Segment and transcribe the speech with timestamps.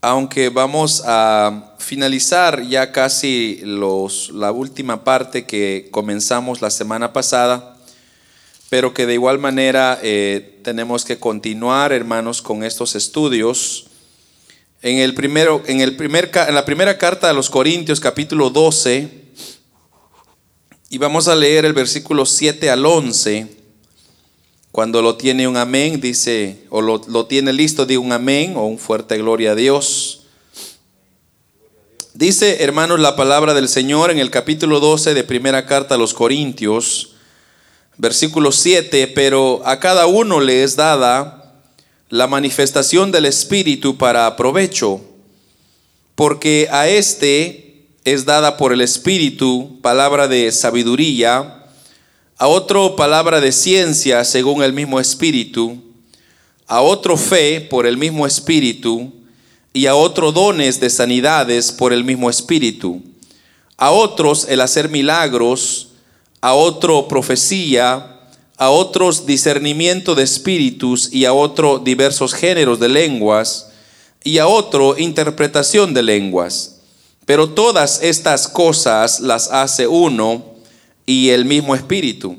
[0.00, 7.76] aunque vamos a finalizar ya casi los, la última parte que comenzamos la semana pasada,
[8.70, 13.86] pero que de igual manera eh, tenemos que continuar, hermanos, con estos estudios.
[14.82, 19.26] En, el primero, en, el primer, en la primera carta de los Corintios, capítulo 12,
[20.90, 23.57] y vamos a leer el versículo 7 al 11.
[24.78, 28.78] Cuando lo tiene un amén, dice, o lo, tiene listo, dice un amén o un
[28.78, 30.20] fuerte gloria a Dios.
[32.14, 36.14] Dice, hermanos, la palabra del Señor en el capítulo 12 de primera carta a los
[36.14, 37.16] Corintios,
[37.96, 41.60] versículo 7, pero a cada uno le es dada
[42.08, 45.00] la manifestación del Espíritu para provecho,
[46.14, 51.57] porque a este es dada por el Espíritu palabra de sabiduría,
[52.38, 55.82] a otro palabra de ciencia según el mismo espíritu,
[56.68, 59.12] a otro fe por el mismo espíritu,
[59.72, 63.02] y a otro dones de sanidades por el mismo espíritu,
[63.76, 65.88] a otros el hacer milagros,
[66.40, 68.20] a otro profecía,
[68.56, 73.68] a otros discernimiento de espíritus y a otro diversos géneros de lenguas
[74.24, 76.80] y a otro interpretación de lenguas.
[77.24, 80.47] Pero todas estas cosas las hace uno
[81.08, 82.38] y el mismo espíritu,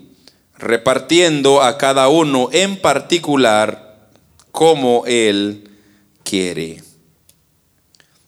[0.55, 3.97] repartiendo a cada uno en particular
[4.51, 5.71] como Él
[6.23, 6.83] quiere.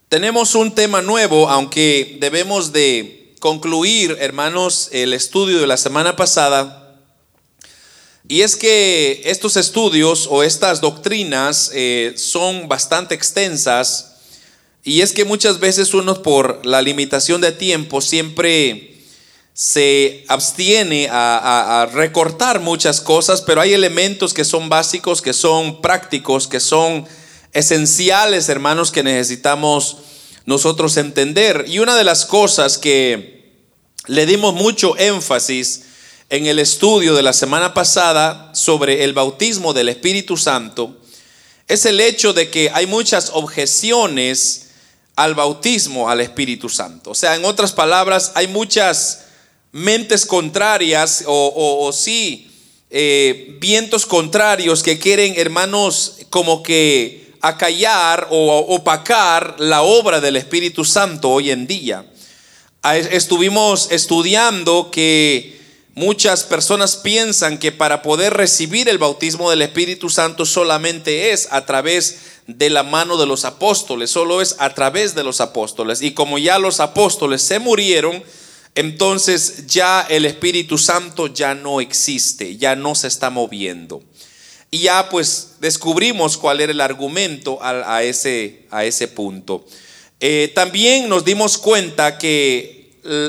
[0.09, 6.97] Tenemos un tema nuevo, aunque debemos de concluir, hermanos, el estudio de la semana pasada.
[8.27, 14.15] Y es que estos estudios o estas doctrinas eh, son bastante extensas.
[14.83, 18.90] Y es que muchas veces uno por la limitación de tiempo siempre
[19.53, 26.47] se abstiene a, recortar muchas cosas, pero hay elementos que son básicos, que son prácticos,
[26.47, 27.05] que son
[27.53, 29.97] esenciales, hermanos, que necesitamos
[30.45, 31.65] nosotros entender.
[31.67, 33.55] Y una de las cosas que
[34.07, 35.83] le dimos mucho énfasis
[36.29, 40.97] en el estudio de la semana pasada sobre el bautismo del Espíritu Santo
[41.67, 44.69] es el hecho de que hay muchas objeciones
[45.15, 47.11] al bautismo al Espíritu Santo.
[47.11, 49.25] O sea, en otras palabras, hay muchas
[49.71, 52.49] mentes contrarias o, sí,
[52.89, 60.85] eh, vientos contrarios que quieren, hermanos, como que acallar o opacar la obra del Espíritu
[60.85, 62.05] Santo hoy en día.
[62.83, 65.59] Estuvimos estudiando que
[65.93, 71.65] muchas personas piensan que para poder recibir el bautismo del Espíritu Santo solamente es a
[71.65, 76.01] través de la mano de los apóstoles, solo es a través de los apóstoles.
[76.01, 78.23] Y como ya los apóstoles se murieron,
[78.75, 84.03] entonces ya el Espíritu Santo ya no existe, ya no se está moviendo.
[84.69, 89.65] Y ya pues descubrimos cuál era el argumento a, ese, a ese, punto.
[90.21, 92.81] Eh, también nos dimos cuenta que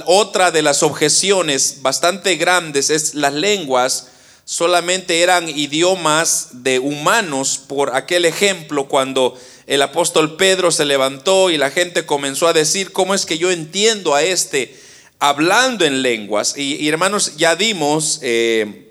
[0.07, 4.09] otra de las objeciones bastante grandes es las lenguas
[4.45, 11.57] solamente eran idiomas de humanos por aquel ejemplo cuando el apóstol Pedro se levantó y
[11.57, 14.77] la gente comenzó a decir, ¿cómo es que yo entiendo a este?
[15.23, 16.59] Hablando en lenguas.
[16.59, 18.91] Y, hermanos, ya dimos, eh,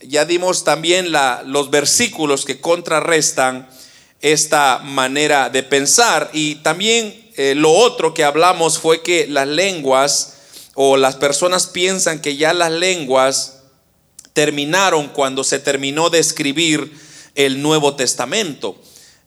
[0.00, 1.08] ya dimos también
[1.46, 3.68] los versículos que contrarrestan
[4.20, 6.30] esta manera de pensar.
[6.32, 10.34] Y también eh, lo otro que hablamos fue que las lenguas
[10.74, 13.62] o las personas piensan que ya las lenguas
[14.34, 16.96] terminaron cuando se terminó de escribir
[17.34, 18.80] el Nuevo Testamento.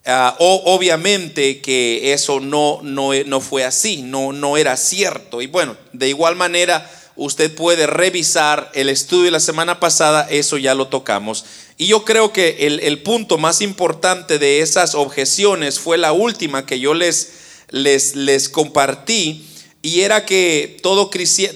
[0.07, 5.41] Ah, obviamente que eso no, no, no, fue así, no, no era cierto.
[5.41, 10.59] Y bueno, de igual manera, usted puede revisar el estudio de la semana pasada, eso
[10.59, 11.45] ya lo tocamos.
[11.77, 16.67] Y yo creo que el, el punto más importante de esas objeciones fue la última
[16.67, 17.31] que yo les,
[17.71, 19.43] les, les compartí,
[19.81, 21.09] y era que todo,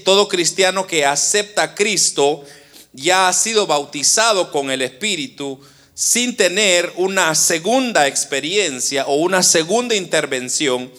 [0.03, 2.43] todo cristiano que acepta a Cristo
[2.93, 5.59] ya ha sido bautizado con el Espíritu
[5.99, 10.89] sin tener una segunda experiencia o una segunda intervención,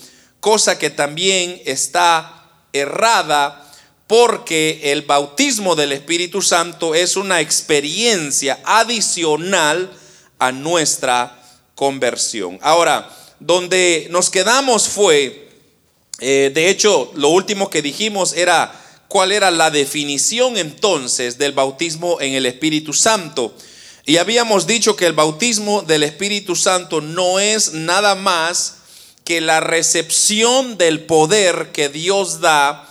[0.41, 3.67] cosa que también está errada
[4.06, 9.91] porque el bautismo del Espíritu Santo es una experiencia adicional
[10.38, 11.35] a nuestra
[11.75, 12.58] conversión.
[12.61, 13.08] Ahora,
[13.38, 15.49] donde nos quedamos fue,
[16.19, 18.70] eh, de hecho, lo último que dijimos era
[19.08, 23.55] cuál era la definición entonces del bautismo en el Espíritu Santo.
[24.05, 28.76] Y habíamos dicho que el bautismo del Espíritu Santo no es nada más
[29.25, 32.88] que la recepción del poder que Dios da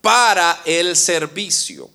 [0.00, 1.90] para el servicio.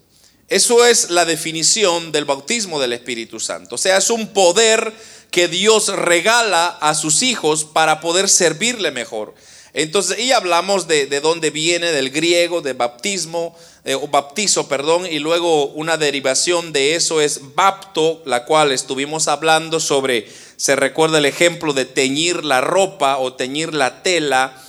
[0.47, 3.75] Eso es la definición del bautismo del Espíritu Santo.
[3.75, 4.93] O sea, es un poder
[5.31, 9.33] que Dios regala a sus hijos para poder servirle mejor.
[9.73, 13.55] Entonces, y hablamos de, de dónde viene, del griego, de baptismo,
[13.87, 19.27] eh, o baptizo, perdón, y luego una derivación de eso es bapto, la cual estuvimos
[19.27, 20.27] hablando sobre,
[20.57, 24.59] se recuerda el ejemplo de teñir la ropa o teñir la tela.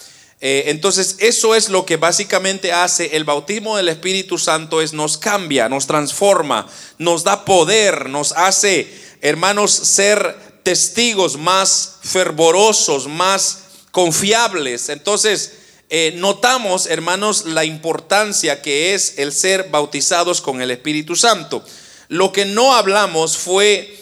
[0.43, 5.17] Eh, entonces, eso es lo que básicamente hace el bautismo del Espíritu Santo, es nos
[5.17, 6.69] cambia, nos transforma,
[6.99, 8.87] nos da poder, nos hace,
[9.23, 13.61] hermanos, ser testigos más fervorosos, más
[13.93, 14.91] confiables.
[14.91, 15.53] Entonces,
[15.89, 21.65] eh, notamos, hermanos, la importancia que es el ser bautizados con el Espíritu Santo.
[22.09, 23.97] Lo que no hablamos fue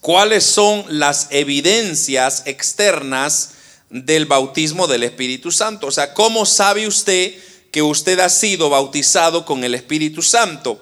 [0.00, 3.50] cuáles son las evidencias externas
[3.90, 5.88] del bautismo del Espíritu Santo.
[5.88, 7.34] O sea, ¿cómo sabe usted
[7.72, 10.80] que usted ha sido bautizado con el Espíritu Santo?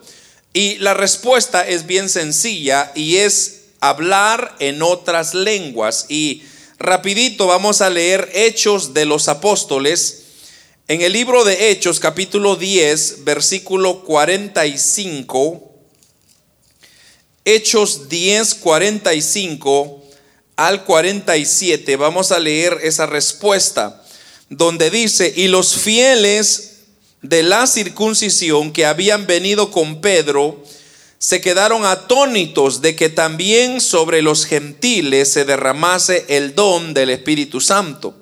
[0.53, 6.07] Y la respuesta es bien sencilla y es hablar en otras lenguas.
[6.09, 6.43] Y
[6.85, 10.25] Rapidito vamos a leer Hechos de los Apóstoles.
[10.87, 15.73] En el libro de Hechos, capítulo 10, versículo 45.
[17.47, 20.05] Hechos 10, 45
[20.57, 21.97] al 47.
[21.97, 24.05] Vamos a leer esa respuesta
[24.51, 26.81] donde dice, y los fieles
[27.23, 30.63] de la circuncisión que habían venido con Pedro,
[31.19, 37.61] se quedaron atónitos de que también sobre los gentiles se derramase el don del Espíritu
[37.61, 38.15] Santo,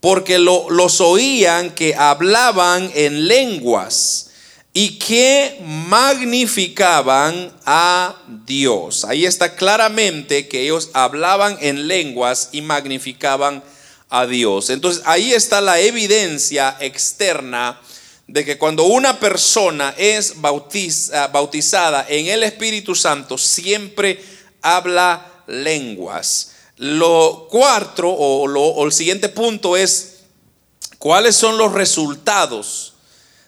[0.00, 4.30] porque los oían que hablaban en lenguas
[4.74, 8.16] y que magnificaban a
[8.46, 9.04] Dios.
[9.04, 13.62] Ahí está claramente que ellos hablaban en lenguas y magnificaban
[14.08, 14.70] a Dios.
[14.70, 17.80] Entonces ahí está la evidencia externa
[18.32, 24.24] de que cuando una persona es ah, bautizada en el Espíritu Santo, siempre
[24.62, 26.52] habla lenguas.
[26.78, 30.20] Lo cuarto o, o el siguiente punto es
[30.96, 32.94] cuáles son los resultados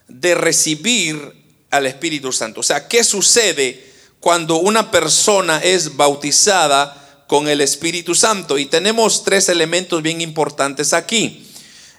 [0.06, 1.32] de recibir
[1.70, 2.60] al Espíritu Santo.
[2.60, 3.90] O sea, ¿qué sucede
[4.20, 8.58] cuando una persona es bautizada con el Espíritu Santo?
[8.58, 11.43] Y tenemos tres elementos bien importantes aquí.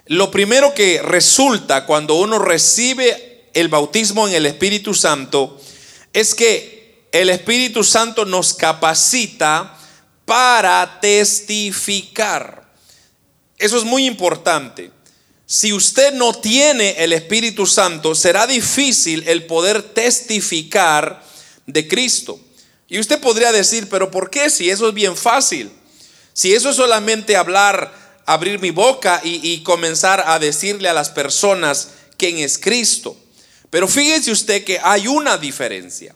[0.06, 5.60] Lo primero que resulta cuando uno recibe el bautismo en el Espíritu Santo
[6.12, 9.76] es que el Espíritu Santo nos capacita
[10.24, 12.72] para testificar.
[13.58, 14.92] Eso es muy importante.
[15.44, 21.22] Si usted no tiene el Espíritu Santo, será difícil el poder testificar
[21.66, 22.38] de Cristo.
[22.88, 24.50] Y usted podría decir, pero ¿por qué?
[24.50, 25.70] Si eso es bien fácil.
[26.32, 31.90] Si eso es solamente hablar abrir mi boca y, comenzar a decirle a las personas
[32.18, 33.16] quién es Cristo.
[33.70, 36.14] Pero fíjese usted que hay una diferencia.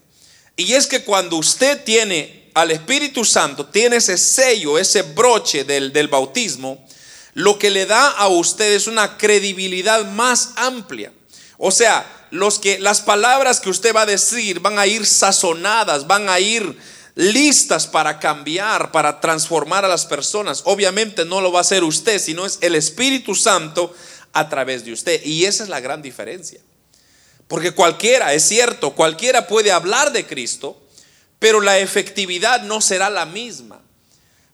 [0.56, 5.92] Y es que cuando usted tiene al Espíritu Santo, tiene ese sello, ese broche del,
[5.92, 6.84] del bautismo,
[7.34, 11.12] lo que le da a usted es una credibilidad más amplia.
[11.58, 16.06] O sea, los que, las palabras que usted va a decir van a ir sazonadas,
[16.06, 16.76] van a ir
[17.14, 20.62] listas para cambiar, para transformar a las personas.
[20.64, 23.94] Obviamente no lo va a hacer usted, sino es el Espíritu Santo
[24.32, 25.24] a través de usted.
[25.24, 26.60] Y esa es la gran diferencia.
[27.48, 30.80] Porque cualquiera, es cierto, cualquiera puede hablar de Cristo,
[31.38, 33.80] pero la efectividad no será la misma.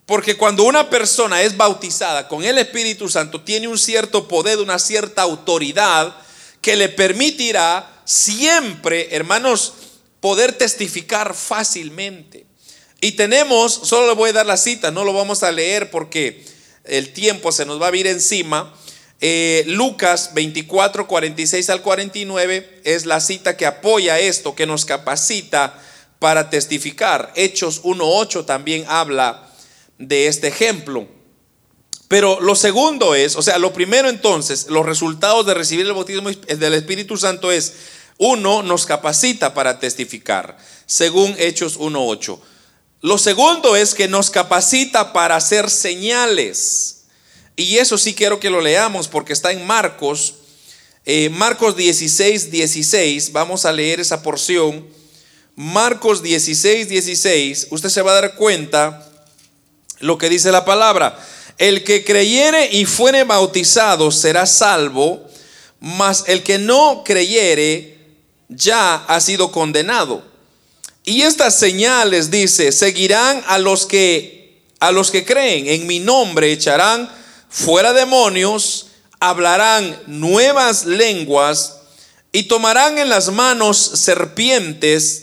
[0.06, 4.78] Porque cuando una persona es bautizada con el Espíritu Santo, tiene un cierto poder, una
[4.78, 6.16] cierta autoridad
[6.62, 9.74] que le permitirá siempre, hermanos,
[10.20, 12.45] poder testificar fácilmente.
[13.00, 16.44] Y tenemos, solo le voy a dar la cita, no lo vamos a leer porque
[16.84, 18.74] el tiempo se nos va a ir encima.
[19.20, 25.78] Eh, Lucas 24, 46 al 49 es la cita que apoya esto, que nos capacita
[26.18, 27.32] para testificar.
[27.34, 29.50] Hechos 1.8 también habla
[29.98, 31.06] de este ejemplo.
[32.08, 36.30] Pero lo segundo es, o sea, lo primero entonces, los resultados de recibir el bautismo
[36.30, 37.72] del Espíritu Santo es,
[38.18, 42.38] uno, nos capacita para testificar, según Hechos 1.8.
[43.06, 47.02] Lo segundo es que nos capacita para hacer señales.
[47.54, 50.34] Y eso sí quiero que lo leamos porque está en Marcos.
[51.04, 53.30] Eh, Marcos 16, 16.
[53.30, 54.84] Vamos a leer esa porción.
[55.54, 57.68] Marcos 16, 16.
[57.70, 59.08] Usted se va a dar cuenta
[60.00, 61.16] lo que dice la palabra.
[61.58, 65.24] El que creyere y fuere bautizado será salvo,
[65.78, 67.98] mas el que no creyere
[68.48, 70.34] ya ha sido condenado.
[71.08, 74.36] Y estas señales, dice, seguirán a los que
[74.80, 77.10] a los que creen en mi nombre echarán
[77.48, 78.88] fuera demonios,
[79.20, 81.76] hablarán nuevas lenguas
[82.32, 85.22] y tomarán en las manos serpientes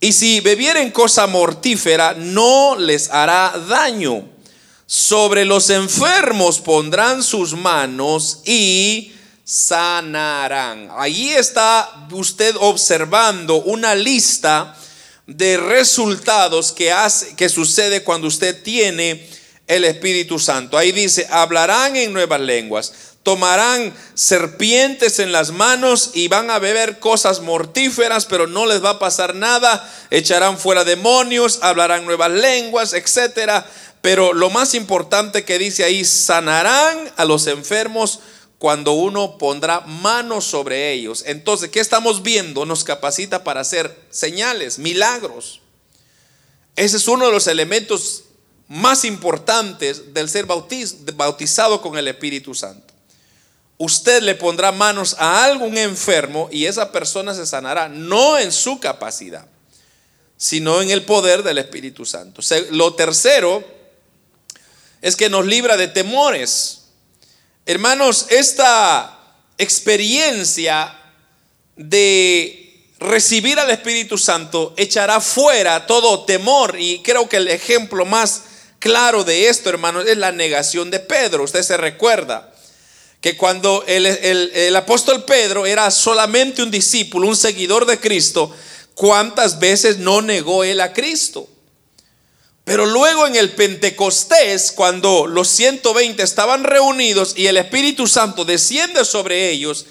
[0.00, 4.28] Y si bebieren cosa mortífera, no les hará daño.
[4.86, 9.12] Sobre los enfermos pondrán sus manos y
[9.44, 10.88] sanarán.
[10.96, 14.76] Allí está usted observando una lista
[15.28, 19.28] de resultados que, hace, que sucede cuando usted tiene
[19.68, 20.76] el Espíritu Santo.
[20.76, 22.92] Ahí dice, hablarán en nuevas lenguas
[23.28, 28.90] tomarán serpientes en las manos y van a beber cosas mortíferas, pero no les va
[28.90, 33.66] a pasar nada, echarán fuera demonios, hablarán nuevas lenguas, etcétera.
[34.00, 38.20] Pero lo más importante que dice ahí, sanarán a los enfermos
[38.58, 41.22] cuando uno pondrá manos sobre ellos.
[41.26, 42.66] Entonces, ¿qué estamos viendo?
[42.66, 45.60] Nos capacita para hacer señales, milagros.
[46.76, 48.24] Ese es uno de los elementos
[48.68, 52.88] más importantes del ser bautizado con el Espíritu Santo
[53.78, 58.80] usted le pondrá manos a algún enfermo y esa persona se sanará, no en su
[58.80, 59.46] capacidad,
[60.36, 62.42] sino en el poder del Espíritu Santo.
[62.72, 63.64] Lo tercero
[65.00, 66.77] es que nos libra de temores.
[67.68, 69.14] Hermanos, esta
[69.58, 70.98] experiencia
[71.76, 78.44] de recibir al Espíritu Santo echará fuera todo temor y creo que el ejemplo más
[78.78, 81.42] claro de esto, hermanos, es la negación de Pedro.
[81.44, 82.50] Usted se recuerda
[83.20, 88.50] que cuando el, apóstol Pedro era solamente un discípulo, un seguidor de Cristo,
[88.94, 91.46] ¿cuántas veces no negó él a Cristo?
[92.68, 99.06] Pero luego en el Pentecostés, cuando los 120 estaban reunidos y el Espíritu Santo desciende
[99.06, 99.86] sobre ellos,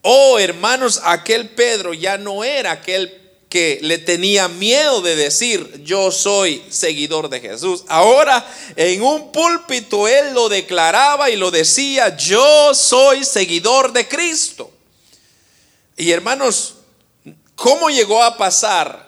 [0.00, 3.20] oh hermanos, aquel Pedro ya no era aquel
[3.50, 7.84] que le tenía miedo de decir yo soy seguidor de Jesús.
[7.86, 14.70] Ahora en un púlpito él lo declaraba y lo decía, yo soy seguidor de Cristo.
[15.98, 16.76] Y hermanos,
[17.54, 19.06] ¿cómo llegó a pasar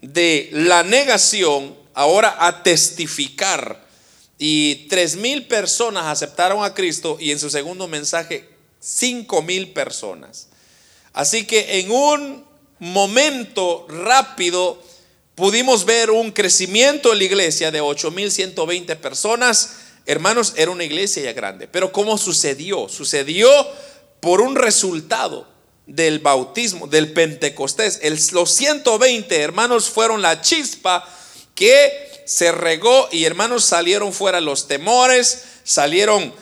[0.00, 3.86] de la negación ahora a testificar?
[4.38, 10.46] Y tres mil personas aceptaron a Cristo y en su segundo mensaje cinco mil personas.
[11.12, 12.44] Así que en un
[12.78, 14.80] momento rápido
[15.34, 19.76] pudimos ver un crecimiento en la iglesia de 8.120 personas.
[20.06, 21.66] Hermanos, era una iglesia ya grande.
[21.66, 22.88] Pero ¿cómo sucedió?
[22.88, 23.50] Sucedió
[24.20, 25.48] por un resultado
[25.86, 28.00] del bautismo, del Pentecostés.
[28.32, 31.08] los 120 hermanos fueron la chispa
[31.58, 36.32] que se regó y hermanos salieron fuera los temores, salieron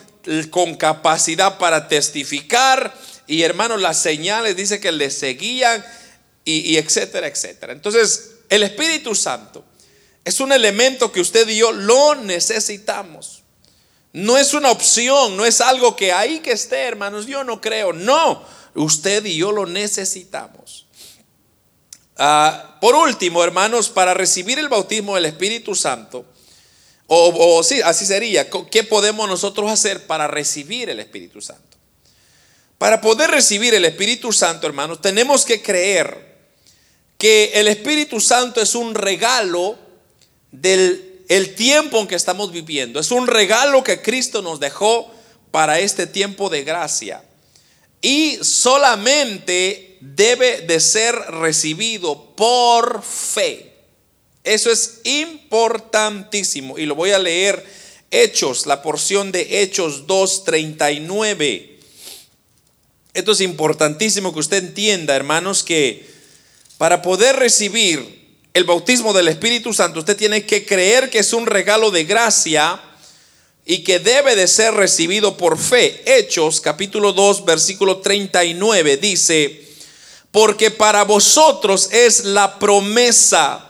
[0.51, 2.93] con capacidad para testificar
[3.25, 5.83] y hermanos las señales dice que les seguían
[6.45, 7.73] y, etcétera, etcétera.
[7.73, 9.65] Entonces, el Espíritu Santo
[10.23, 13.41] es un elemento que usted y yo lo necesitamos.
[14.13, 17.91] No es una opción, no es algo que ahí que esté, hermanos, yo no creo.
[17.91, 18.45] No,
[18.75, 20.86] usted y yo lo necesitamos.
[22.17, 26.25] Ah, por último, hermanos, para recibir el bautismo del Espíritu Santo,
[27.09, 31.77] o, sí, así sería, ¿qué podemos nosotros hacer para recibir el Espíritu Santo?
[32.77, 36.35] Para poder recibir el Espíritu Santo, hermanos, tenemos que creer
[37.17, 39.77] que el Espíritu Santo es un regalo
[40.51, 42.99] del el tiempo en que estamos viviendo.
[42.99, 45.11] Es un regalo que Cristo nos dejó
[45.51, 47.23] para este tiempo de gracia.
[48.01, 53.73] Y solamente debe de ser recibido por fe.
[54.43, 56.77] Eso es importantísimo.
[56.77, 57.65] Y lo voy a leer
[58.09, 61.71] Hechos, la porción de Hechos 2.39.
[63.13, 66.07] Esto es importantísimo que usted entienda, hermanos, que
[66.77, 68.17] para poder recibir
[68.53, 72.81] el bautismo del Espíritu Santo, usted tiene que creer que es un regalo de gracia
[73.65, 76.01] y que debe de ser recibido por fe.
[76.05, 79.66] Hechos capítulo 2 versículo 39 dice,
[80.31, 83.63] porque para vosotros es la promesa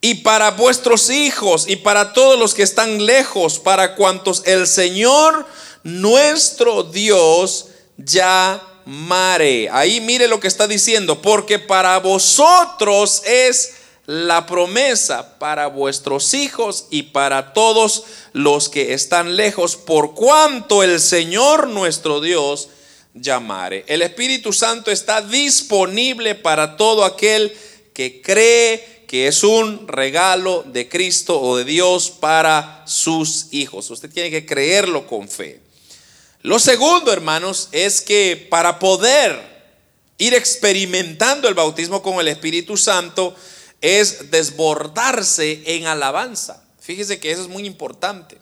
[0.00, 5.46] y para vuestros hijos y para todos los que están lejos, para cuantos el Señor
[5.82, 7.66] nuestro Dios
[7.96, 9.68] ya mare.
[9.70, 13.74] Ahí mire lo que está diciendo, porque para vosotros es
[14.06, 21.00] la promesa para vuestros hijos y para todos los que están lejos, por cuanto el
[21.00, 22.68] Señor nuestro Dios
[23.16, 23.84] llamare.
[23.86, 27.52] El Espíritu Santo está disponible para todo aquel
[27.92, 33.90] que cree que es un regalo de Cristo o de Dios para sus hijos.
[33.90, 35.60] Usted tiene que creerlo con fe.
[36.42, 39.56] Lo segundo, hermanos, es que para poder
[40.18, 43.34] ir experimentando el bautismo con el Espíritu Santo
[43.80, 46.62] es desbordarse en alabanza.
[46.80, 48.38] Fíjese que eso es muy importante.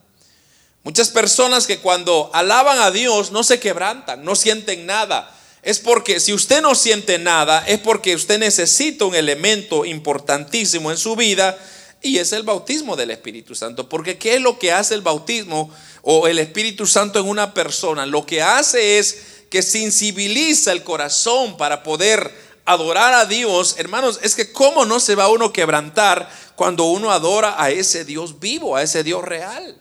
[0.85, 5.35] Muchas personas que cuando alaban a Dios no se quebrantan, no sienten nada.
[5.63, 10.99] es porque si usted no siente nada, es porque usted necesita un elemento importantísimo en
[10.99, 11.59] su vida
[12.03, 13.89] y es el bautismo del Espíritu Santo.
[13.89, 15.71] Porque ¿qué es lo que hace el bautismo
[16.03, 18.05] o el Espíritu Santo en una persona?
[18.05, 19.17] Lo que hace es
[19.49, 22.31] que sensibiliza el corazón para poder
[22.67, 23.77] adorar a Dios.
[23.79, 28.39] Hermanos, es que cómo no se va uno quebrantar cuando uno adora a ese Dios
[28.39, 29.81] vivo, a ese Dios real.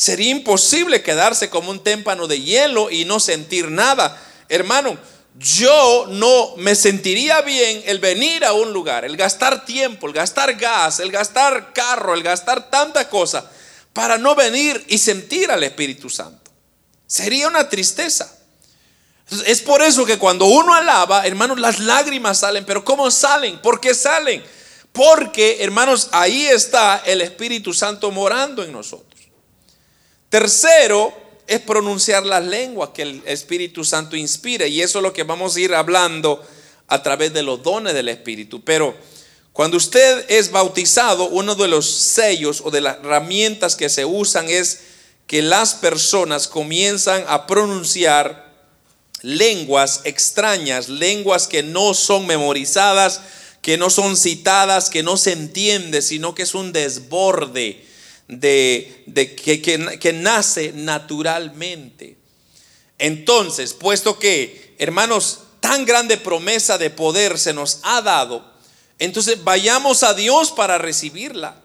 [0.00, 4.18] Sería imposible quedarse como un témpano de hielo y no sentir nada.
[4.48, 4.96] Hermano,
[5.38, 10.54] yo no me sentiría bien el venir a un lugar, el gastar tiempo, el gastar
[10.54, 13.50] gas, el gastar carro, el gastar tanta cosa
[13.92, 16.50] para no venir y sentir al Espíritu Santo.
[17.06, 18.34] Sería una tristeza.
[19.44, 22.64] Es por eso que cuando uno alaba, hermanos, las lágrimas salen.
[22.64, 23.60] Pero ¿cómo salen?
[23.60, 24.42] ¿Por qué salen?
[24.92, 29.19] Porque, hermanos, ahí está el Espíritu Santo morando en nosotros.
[30.30, 31.12] Tercero,
[31.50, 34.68] es pronunciar las lenguas que el Espíritu Santo inspira.
[34.68, 36.40] Y eso es lo que vamos a ir hablando
[36.86, 38.62] a través de los dones del Espíritu.
[38.62, 38.94] Pero
[39.52, 44.48] cuando usted es bautizado, uno de los sellos o de las herramientas que se usan
[44.48, 44.82] es
[45.26, 48.54] que las personas comienzan a pronunciar
[49.22, 53.22] lenguas extrañas, lenguas que no son memorizadas,
[53.60, 57.89] que no son citadas, que no se entiende, sino que es un desborde
[58.30, 59.04] de,
[59.36, 59.60] que,
[59.98, 62.16] que nace naturalmente.
[62.98, 68.44] Entonces, puesto que, hermanos, tan grande promesa de poder se nos ha dado,
[68.98, 71.56] entonces vayamos a Dios para recibirla.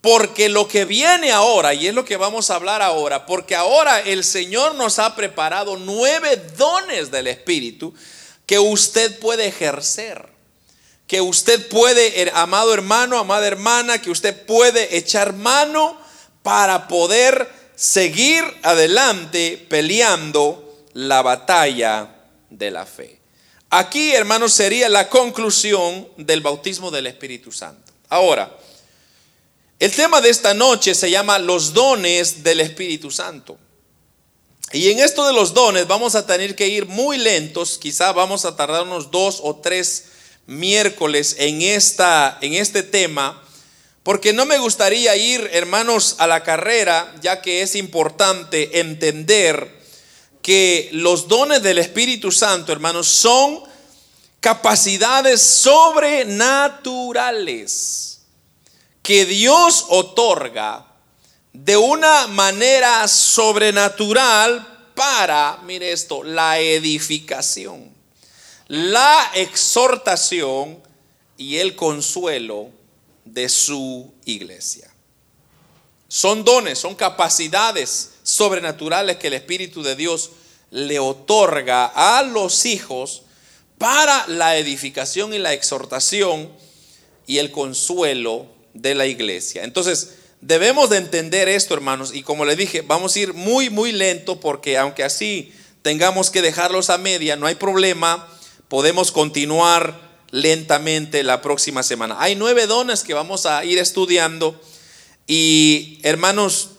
[0.00, 4.00] Porque lo que viene ahora, y es lo que vamos a hablar ahora, porque ahora
[4.00, 7.92] el Señor nos ha preparado nueve dones del Espíritu
[8.44, 10.35] que usted puede ejercer
[11.06, 15.98] que usted puede, amado hermano, amada hermana, que usted puede echar mano
[16.42, 22.16] para poder seguir adelante peleando la batalla
[22.50, 23.20] de la fe.
[23.70, 27.92] Aquí, hermanos, sería la conclusión del bautismo del Espíritu Santo.
[28.08, 28.56] Ahora,
[29.78, 33.58] el tema de esta noche se llama los dones del Espíritu Santo.
[34.72, 38.44] Y en esto de los dones vamos a tener que ir muy lentos, quizá vamos
[38.44, 40.06] a tardar unos dos o tres
[40.46, 43.40] miércoles en, esta, en este tema,
[44.02, 49.74] porque no me gustaría ir, hermanos, a la carrera, ya que es importante entender
[50.42, 53.62] que los dones del Espíritu Santo, hermanos, son
[54.40, 58.20] capacidades sobrenaturales
[59.02, 60.86] que Dios otorga
[61.52, 67.95] de una manera sobrenatural para, mire esto, la edificación
[68.68, 70.78] la exhortación
[71.36, 72.70] y el consuelo
[73.24, 74.90] de su iglesia.
[76.08, 80.30] Son dones, son capacidades sobrenaturales que el Espíritu de Dios
[80.70, 83.22] le otorga a los hijos
[83.78, 86.50] para la edificación y la exhortación
[87.26, 89.64] y el consuelo de la iglesia.
[89.64, 93.92] Entonces, debemos de entender esto, hermanos, y como les dije, vamos a ir muy, muy
[93.92, 95.52] lento porque aunque así
[95.82, 98.26] tengamos que dejarlos a media, no hay problema
[98.68, 100.00] podemos continuar
[100.30, 102.16] lentamente la próxima semana.
[102.18, 104.60] Hay nueve dones que vamos a ir estudiando
[105.26, 106.70] y hermanos,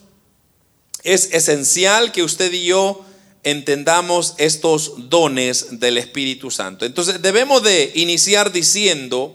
[1.04, 3.06] es esencial que usted y yo
[3.44, 6.86] entendamos estos dones del Espíritu Santo.
[6.86, 9.34] Entonces debemos de iniciar diciendo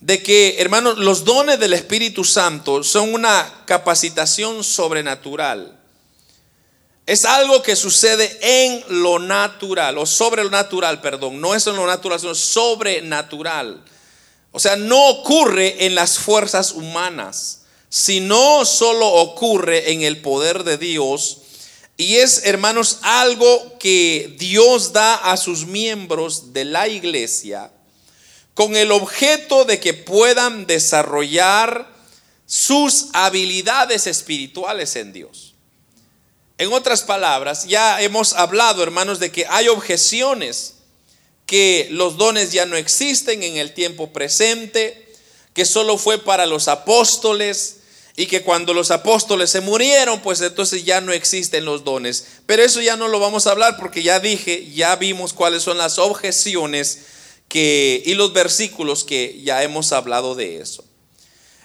[0.00, 5.77] de que, hermanos, los dones del Espíritu Santo son una capacitación sobrenatural
[7.08, 11.40] es algo que sucede en lo natural, o sobre lo natural, perdón.
[11.40, 13.82] No es en lo natural, sino sobrenatural.
[14.52, 20.76] O sea, no ocurre en las fuerzas humanas, sino solo ocurre en el poder de
[20.76, 21.38] Dios.
[21.96, 27.70] Y es, hermanos, algo que Dios da a sus miembros de la iglesia
[28.52, 31.90] con el objeto de que puedan desarrollar
[32.44, 35.47] sus habilidades espirituales en Dios.
[36.58, 40.74] En otras palabras, ya hemos hablado, hermanos, de que hay objeciones,
[41.46, 45.08] que los dones ya no existen en el tiempo presente,
[45.54, 47.76] que solo fue para los apóstoles
[48.16, 52.26] y que cuando los apóstoles se murieron, pues entonces ya no existen los dones.
[52.46, 55.78] Pero eso ya no lo vamos a hablar porque ya dije, ya vimos cuáles son
[55.78, 56.98] las objeciones
[57.54, 60.84] y los versículos que ya hemos hablado de eso.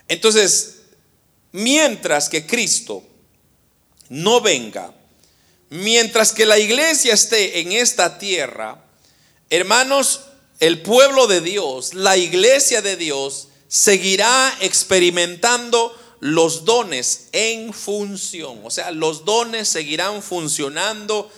[0.08, 0.75] Entonces,
[1.51, 3.03] mientras que Cristo
[4.13, 4.93] no venga,
[5.71, 8.86] mientras que la iglesia esté en esta tierra,
[9.49, 10.21] hermanos,
[10.60, 18.60] el pueblo de Dios, la iglesia de Dios, seguirá experimentando los dones en función.
[18.63, 21.32] O sea, los dones seguirán funcionando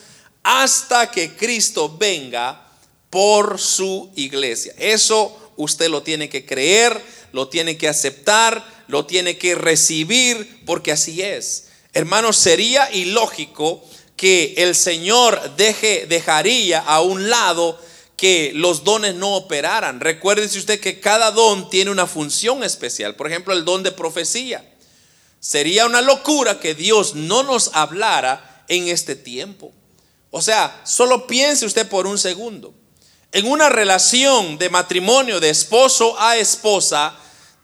[0.43, 2.67] hasta que Cristo venga
[3.09, 4.73] por su iglesia.
[4.77, 10.91] Eso usted lo tiene que creer, lo tiene que aceptar, lo tiene que recibir, porque
[10.91, 11.69] así es.
[11.95, 13.81] Hermanos, sería ilógico
[14.17, 17.79] que el Señor deje, dejaría a un lado
[18.17, 20.01] que los dones no operaran.
[20.01, 23.15] Recuérdese usted que cada don tiene una función especial.
[23.15, 24.69] Por ejemplo, el don de profecía.
[25.39, 29.71] Sería una locura que Dios no nos hablara en este tiempo.
[30.31, 32.73] O sea, solo piense usted por un segundo.
[33.31, 37.17] En una relación de matrimonio de esposo a esposa,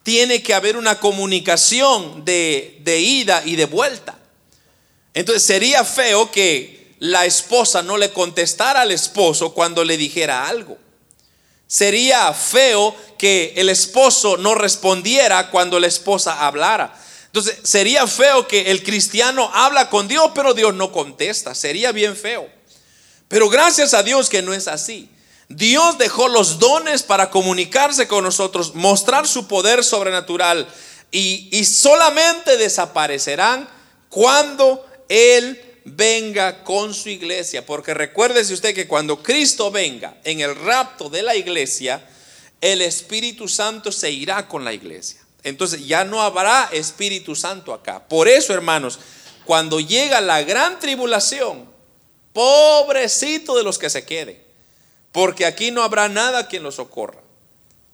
[0.03, 4.20] tiene que haber una comunicación de, de ida y de vuelta.
[5.13, 10.77] Entonces sería feo que la esposa no le contestara al esposo cuando le dijera algo.
[11.67, 16.93] Sería feo que el esposo no respondiera cuando la esposa hablara.
[17.27, 21.55] Entonces sería feo que el cristiano habla con Dios, pero Dios no contesta.
[21.55, 22.49] Sería bien feo.
[23.29, 25.09] Pero gracias a Dios que no es así.
[25.47, 30.67] Dios dejó los dones para comunicarse con nosotros, mostrar su poder sobrenatural
[31.09, 33.69] y, y solamente desaparecerán
[34.09, 37.65] cuando él venga con su iglesia.
[37.65, 42.01] Porque recuérdese usted que cuando Cristo venga en el rapto de la iglesia,
[42.61, 45.19] el Espíritu Santo se irá con la iglesia.
[45.43, 48.07] Entonces ya no habrá Espíritu Santo acá.
[48.07, 48.99] Por eso, hermanos,
[49.43, 51.69] cuando llega la gran tribulación,
[52.31, 54.41] pobrecito de los que se queden,
[55.11, 57.19] porque aquí no habrá nada quien los socorra.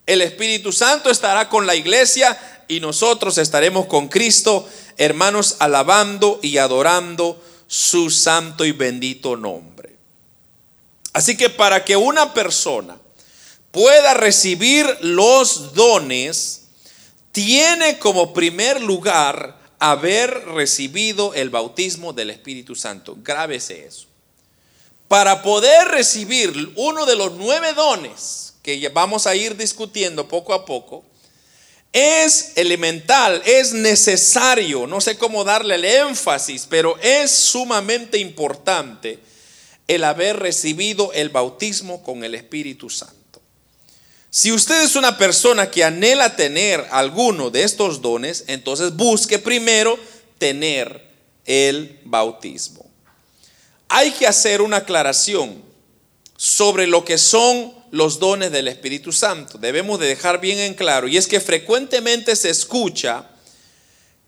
[0.06, 6.58] El Espíritu Santo estará con la iglesia y nosotros estaremos con Cristo hermanos, alabando y
[6.58, 9.96] adorando su santo y bendito nombre.
[11.12, 12.98] Así que para que una persona
[13.70, 16.66] pueda recibir los dones,
[17.32, 23.16] tiene como primer lugar haber recibido el bautismo del Espíritu Santo.
[23.22, 24.06] Grábese eso.
[25.06, 30.64] Para poder recibir uno de los nueve dones que vamos a ir discutiendo poco a
[30.66, 31.04] poco,
[31.92, 39.18] es elemental, es necesario, no sé cómo darle el énfasis, pero es sumamente importante
[39.86, 43.40] el haber recibido el bautismo con el Espíritu Santo.
[44.30, 49.98] Si usted es una persona que anhela tener alguno de estos dones, entonces busque primero
[50.36, 51.08] tener
[51.46, 52.86] el bautismo.
[53.88, 55.67] Hay que hacer una aclaración
[56.40, 59.58] sobre lo que son los dones del Espíritu Santo.
[59.58, 61.08] Debemos de dejar bien en claro.
[61.08, 63.28] Y es que frecuentemente se escucha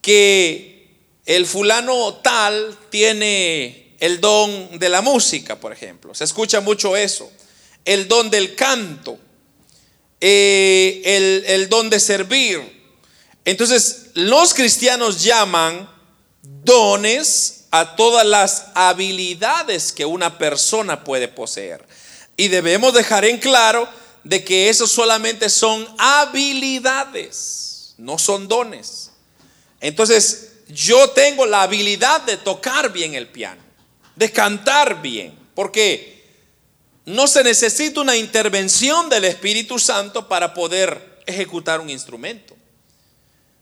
[0.03, 0.90] que
[1.25, 6.12] el fulano tal tiene el don de la música, por ejemplo.
[6.12, 7.31] Se escucha mucho eso.
[7.85, 9.16] El don del canto.
[10.20, 12.61] Eh, el, el don de servir.
[13.44, 15.88] Entonces, los cristianos llaman
[16.42, 21.87] dones a todas las habilidades que una persona puede poseer.
[22.40, 23.87] Y debemos dejar en claro
[24.24, 29.11] de que eso solamente son habilidades, no son dones.
[29.79, 33.61] Entonces, yo tengo la habilidad de tocar bien el piano,
[34.16, 36.24] de cantar bien, porque
[37.05, 42.57] no se necesita una intervención del Espíritu Santo para poder ejecutar un instrumento.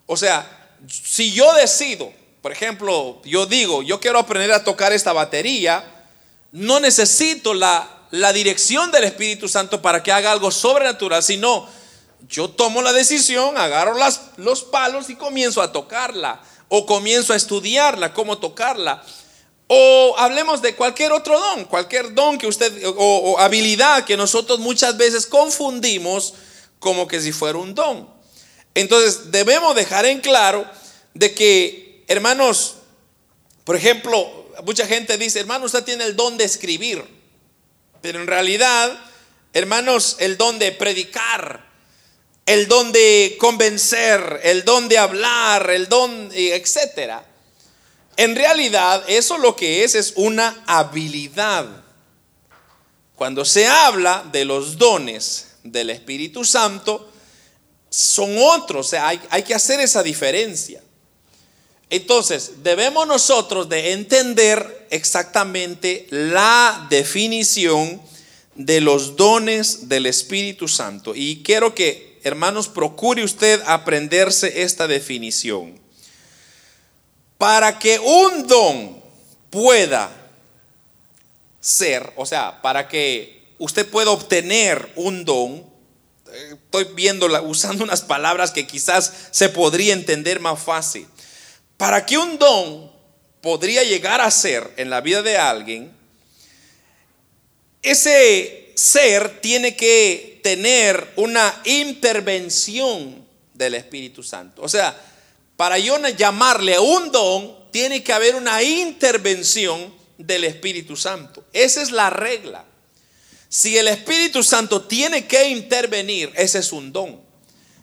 [0.07, 5.13] O sea, si yo decido, por ejemplo, yo digo, yo quiero aprender a tocar esta
[5.13, 6.07] batería,
[6.53, 11.69] no necesito la la dirección del Espíritu Santo para que haga algo sobrenatural, sino
[12.29, 13.97] yo tomo la decisión, agarro
[14.37, 19.03] los palos y comienzo a tocarla, o comienzo a estudiarla, cómo tocarla.
[19.69, 24.59] O hablemos de cualquier otro don, cualquier don que usted, o, o habilidad que nosotros
[24.59, 26.35] muchas veces confundimos
[26.79, 28.09] como que si fuera un don.
[28.75, 30.67] Entonces debemos dejar en claro
[31.15, 32.77] de que, hermanos,
[33.65, 37.18] por ejemplo, mucha gente dice, hermano, usted tiene el don de escribir.
[38.01, 38.99] Pero en realidad,
[39.53, 41.67] hermanos, el don de predicar,
[42.47, 47.25] el don de convencer, el don de hablar, el don, etcétera.
[48.17, 51.67] En realidad, eso lo que es es una habilidad.
[53.15, 57.13] Cuando se habla de los dones del Espíritu Santo,
[57.91, 60.83] son otros, o sea, hay, hay que hacer esa diferencia.
[61.91, 68.01] Entonces, debemos nosotros de entender exactamente la definición
[68.55, 71.15] de los dones del Espíritu Santo.
[71.15, 75.79] Y quiero que, hermanos, procure usted aprenderse esta definición.
[77.39, 79.03] Para que un don
[79.49, 80.11] pueda
[81.61, 85.65] ser, o sea, para que usted pueda obtener un don,
[86.33, 91.07] eh, estoy viendo, usando unas palabras que quizás se podría entender más fácil.
[91.79, 92.91] Para que un don
[93.41, 95.91] podría llegar a ser en la vida de alguien,
[97.81, 104.61] ese ser tiene que tener una intervención del Espíritu Santo.
[104.63, 105.01] O sea,
[105.57, 111.45] para yo llamarle un don, tiene que haber una intervención del Espíritu Santo.
[111.53, 112.65] Esa es la regla.
[113.49, 117.28] Si el Espíritu Santo tiene que intervenir, ese es un don.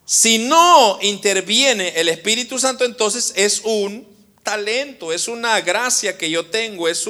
[0.05, 4.07] Si no interviene el Espíritu Santo, entonces es un
[4.43, 7.07] talento, es una gracia que yo tengo, es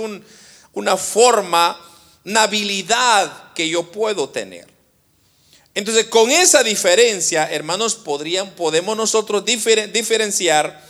[0.74, 1.80] una forma,
[2.24, 4.66] una habilidad que yo puedo tener.
[5.74, 10.82] Entonces, con esa diferencia, hermanos, podrían, podemos nosotros diferenciar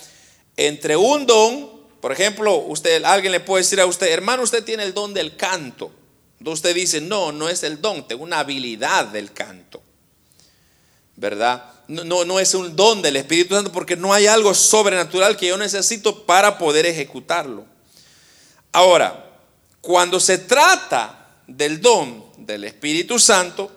[0.55, 4.83] entre un don, por ejemplo, usted, alguien le puede decir a usted, hermano, usted tiene
[4.83, 5.91] el don del canto.
[6.45, 9.81] Usted dice, no, no es el don, tengo una habilidad del canto.
[11.15, 11.74] ¿Verdad?
[11.87, 15.57] No, no, es un don del Espíritu Santo porque no hay algo sobrenatural que yo
[15.57, 17.65] necesito para poder ejecutarlo.
[18.71, 19.29] Ahora,
[19.81, 23.71] cuando se trata del don del Espíritu Santo,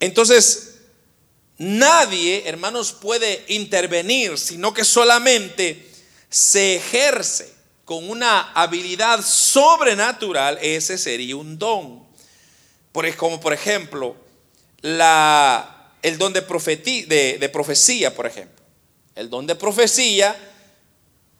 [0.00, 0.76] entonces,
[1.58, 5.90] nadie, hermanos, puede intervenir, sino que solamente
[6.30, 7.52] se ejerce
[7.84, 12.06] con una habilidad sobrenatural, ese sería un don.
[13.16, 14.16] Como por ejemplo,
[14.80, 16.40] la, el don de,
[17.40, 18.64] de profecía, por ejemplo.
[19.14, 20.36] El don de profecía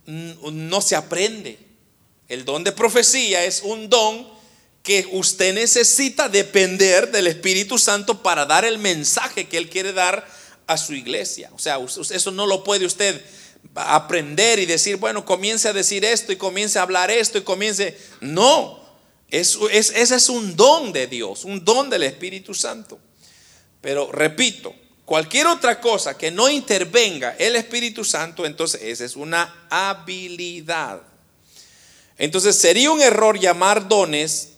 [0.07, 1.59] no se aprende.
[2.29, 4.27] El don de profecía es un don
[4.83, 10.27] que usted necesita depender del Espíritu Santo para dar el mensaje que Él quiere dar
[10.67, 11.51] a su iglesia.
[11.55, 13.23] O sea, eso no lo puede usted
[13.75, 17.99] aprender y decir, bueno, comience a decir esto y comience a hablar esto y comience...
[18.21, 18.81] No,
[19.29, 22.99] es, ese es un don de Dios, un don del Espíritu Santo.
[23.81, 29.67] Pero repito, cualquier otra cosa que no intervenga el Espíritu Santo, entonces esa es una
[29.71, 31.01] habilidad.
[32.17, 34.51] Entonces sería un error llamar dones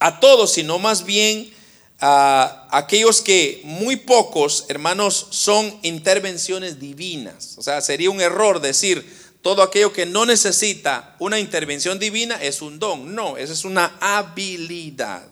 [0.00, 1.52] a todos, sino más bien
[2.00, 7.54] a aquellos que muy pocos, hermanos, son intervenciones divinas.
[7.56, 12.62] O sea, sería un error decir todo aquello que no necesita una intervención divina es
[12.62, 13.14] un don.
[13.14, 15.22] No, esa es una habilidad.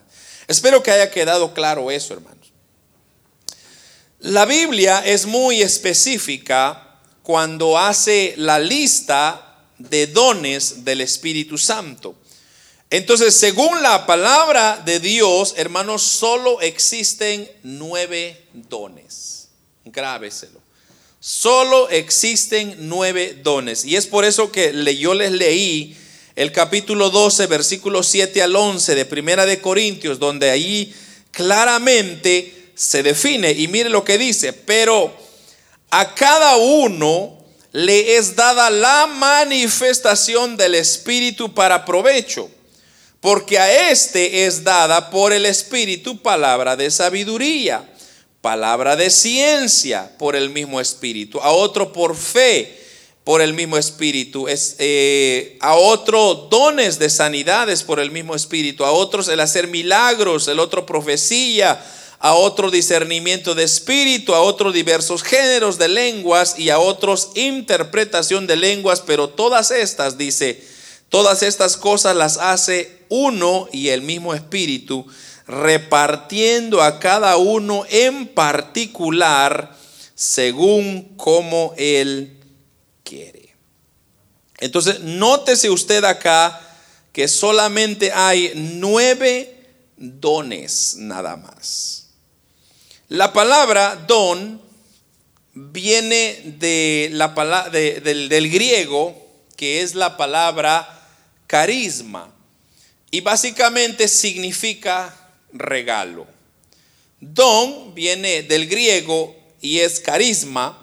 [0.46, 2.41] Espero que haya quedado claro eso, hermanos.
[4.22, 12.14] La Biblia es muy específica cuando hace la lista de dones del Espíritu Santo.
[12.88, 19.48] Entonces, según la palabra de Dios, hermanos, solo existen nueve dones.
[19.84, 20.60] Grábeselo.
[21.18, 23.84] Solo existen nueve dones.
[23.84, 25.96] Y es por eso que yo les leí
[26.36, 30.94] el capítulo 12, versículos 7 al 11 de Primera de Corintios, donde ahí
[31.32, 33.52] claramente se define.
[33.52, 35.12] Y mire lo que dice, pero
[35.90, 37.38] a cada uno
[37.72, 42.50] le es dada la manifestación del Espíritu para provecho
[43.22, 47.88] porque a éste es dada por el Espíritu palabra de sabiduría,
[48.40, 52.80] palabra de ciencia por el mismo Espíritu, a otro por fe
[53.22, 58.84] por el mismo Espíritu, es, eh, a otro dones de sanidades por el mismo Espíritu,
[58.84, 61.80] a otros el hacer milagros, el otro profecía,
[62.24, 68.46] a otro discernimiento de espíritu, a otros diversos géneros de lenguas y a otros interpretación
[68.46, 70.64] de lenguas, pero todas estas, dice,
[71.08, 75.04] todas estas cosas las hace uno y el mismo Espíritu,
[75.48, 79.76] repartiendo a cada uno en particular
[80.14, 82.38] según como Él
[83.02, 83.56] quiere.
[84.60, 86.60] Entonces, nótese usted acá
[87.12, 92.01] que solamente hay nueve dones nada más.
[93.12, 94.58] La palabra don
[95.52, 97.28] viene de la
[97.70, 99.14] del, del griego,
[99.54, 100.88] que es la palabra
[101.46, 102.32] carisma.
[103.10, 105.14] Y básicamente significa
[105.52, 106.26] regalo.
[107.20, 110.78] Don viene del griego y es carisma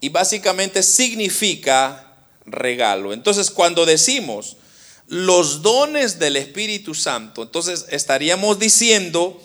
[0.00, 3.12] y básicamente significa regalo.
[3.12, 4.56] Entonces cuando decimos
[5.06, 9.38] los dones del Espíritu Santo, entonces estaríamos diciendo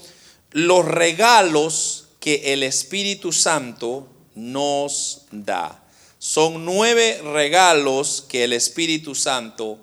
[0.51, 5.83] los regalos que el Espíritu Santo nos da.
[6.19, 9.79] Son nueve regalos que el Espíritu Santo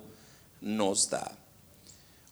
[0.61, 1.31] nos da.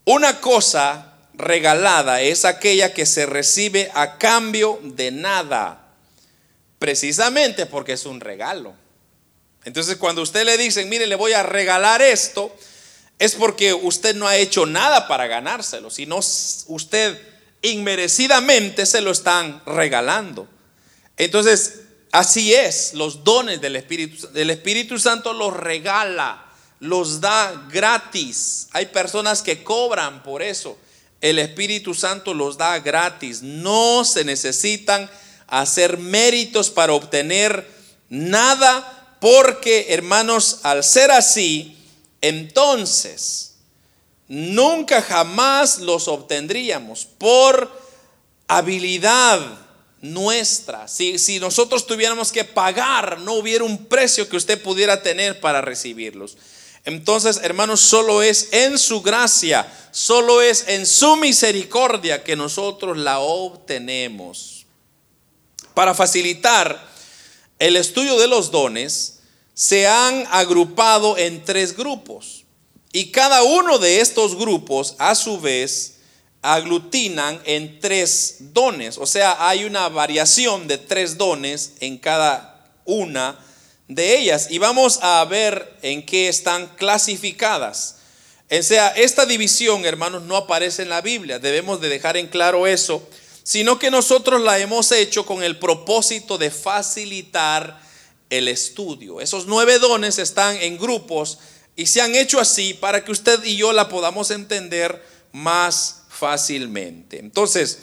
[0.06, 5.91] Una cosa regalada es aquella que se recibe a cambio de nada,
[6.80, 8.73] precisamente porque es un regalo.
[9.65, 12.56] Entonces cuando usted le dicen, mire, le voy a regalar esto,
[13.19, 16.19] es porque usted no ha hecho nada para ganárselo, sino
[16.67, 17.19] usted
[17.62, 20.48] inmerecidamente se lo están regalando.
[21.17, 26.48] Entonces, así es, los dones del Espíritu, del Espíritu Santo los regala
[26.80, 28.67] los da gratis.
[28.72, 30.78] Hay personas que cobran por eso.
[31.20, 33.41] el Espíritu Santo los da gratis.
[33.41, 35.10] No se necesitan
[35.48, 37.67] hacer méritos para obtener
[38.08, 41.76] nada, porque hermanos, al ser así,
[42.22, 43.47] entonces
[44.28, 47.72] nunca jamás los obtendríamos por
[48.48, 49.40] habilidad
[50.02, 50.88] nuestra.
[50.88, 55.62] Si, si, nosotros tuviéramos que pagar, no hubiera un precio que usted pudiera tener para
[55.62, 56.38] recibirlos.
[56.86, 63.20] Entonces, hermanos, solo es en su gracia, solo es en su misericordia que nosotros la
[63.20, 64.66] obtenemos.
[65.74, 66.88] Para facilitar
[67.60, 69.20] el estudio de los dones,
[69.54, 72.46] se han agrupado en tres grupos.
[72.93, 75.95] Y cada uno de estos grupos, a su vez,
[76.41, 78.97] aglutinan en tres dones.
[78.97, 83.38] O sea, hay una variación de tres dones en cada una
[83.88, 87.95] de ellas y vamos a ver en qué están clasificadas.
[88.50, 91.39] O sea, esta división, hermanos, no aparece en la Biblia.
[91.39, 93.06] Debemos de dejar en claro eso,
[93.43, 97.82] sino que nosotros la hemos hecho con el propósito de facilitar
[98.30, 99.19] el estudio.
[99.19, 101.39] Esos nueve dones están en grupos
[101.78, 107.20] y se han hecho así para que usted y yo la podamos entender más fácilmente.
[107.20, 107.78] Entonces,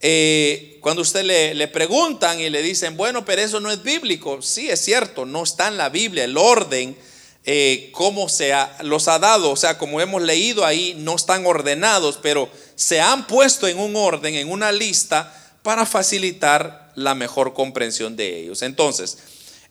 [0.00, 4.68] eh, cuando usted le, preguntan y le dicen, bueno, pero eso no es bíblico, sí
[4.68, 6.94] es cierto, no está en la Biblia el orden,
[7.44, 12.18] eh, cómo se los ha dado, o sea, como hemos leído ahí, no están ordenados,
[12.20, 18.14] pero se han puesto en un orden, en una lista, para facilitar la mejor comprensión
[18.14, 18.60] de ellos.
[18.60, 19.18] Entonces,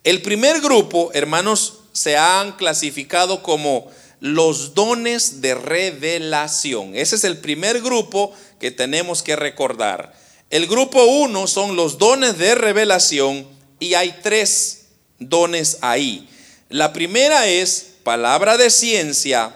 [0.04, 6.96] el primer grupo, hermanos, se han clasificado como los dones de revelación.
[6.96, 10.14] Ese es el primer grupo que tenemos que recordar.
[10.50, 13.48] El grupo 1 son los dones de revelación
[13.80, 14.86] y hay tres
[15.18, 16.30] dones ahí.
[16.70, 19.56] La primera es palabra de ciencia,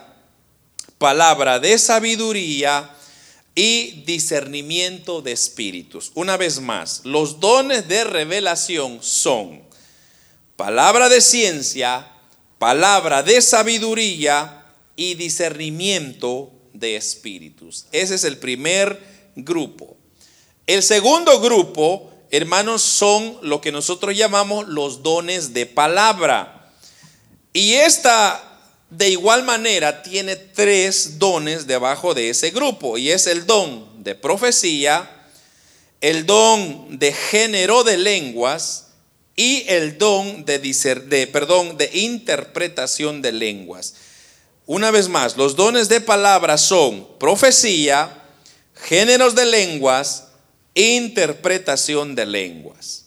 [0.98, 2.90] palabra de sabiduría
[3.54, 6.12] y discernimiento de espíritus.
[6.14, 9.62] Una vez más, los dones de revelación son
[10.56, 12.15] palabra de ciencia,
[12.58, 14.64] palabra de sabiduría
[14.96, 17.86] y discernimiento de espíritus.
[17.92, 19.00] Ese es el primer
[19.34, 19.96] grupo.
[20.66, 26.72] El segundo grupo, hermanos, son lo que nosotros llamamos los dones de palabra.
[27.52, 32.98] Y esta, de igual manera, tiene tres dones debajo de ese grupo.
[32.98, 35.28] Y es el don de profecía,
[36.00, 38.85] el don de género de lenguas
[39.36, 43.94] y el don de, de, perdón, de interpretación de lenguas.
[44.64, 48.24] Una vez más, los dones de palabra son profecía,
[48.74, 50.24] géneros de lenguas
[50.76, 53.06] interpretación de lenguas.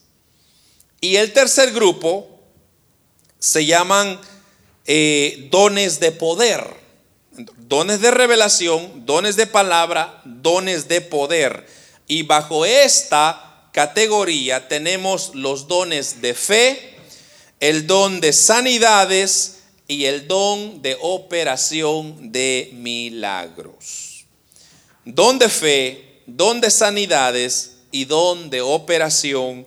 [0.99, 2.41] Y el tercer grupo
[3.37, 4.19] se llaman
[4.85, 6.65] eh, dones de poder,
[7.57, 11.65] dones de revelación, dones de palabra, dones de poder.
[12.07, 16.95] Y bajo esta categoría tenemos los dones de fe,
[17.59, 24.25] el don de sanidades y el don de operación de milagros.
[25.05, 29.65] Don de fe, don de sanidades y don de operación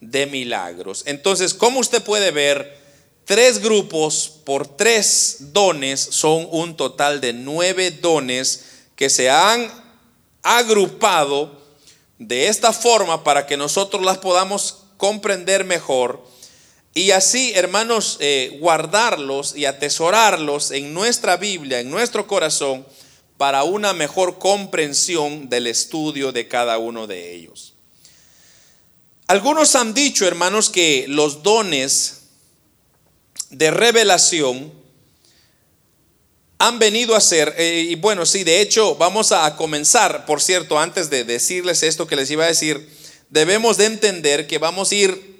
[0.00, 1.02] de milagros.
[1.06, 2.78] Entonces, como usted puede ver,
[3.24, 8.64] tres grupos por tres dones son un total de nueve dones
[8.96, 9.70] que se han
[10.42, 11.57] agrupado
[12.18, 16.22] de esta forma para que nosotros las podamos comprender mejor
[16.98, 22.84] y así, hermanos, eh, guardarlos y atesorarlos en nuestra Biblia, en nuestro corazón
[23.36, 27.74] para una mejor comprensión del estudio de cada uno de ellos.
[29.28, 32.22] Algunos han dicho, hermanos, que los dones
[33.50, 34.72] de revelación
[36.58, 40.78] han venido a ser, eh, y bueno, sí, de hecho vamos a comenzar, por cierto,
[40.78, 42.88] antes de decirles esto que les iba a decir,
[43.30, 45.38] debemos de entender que vamos a ir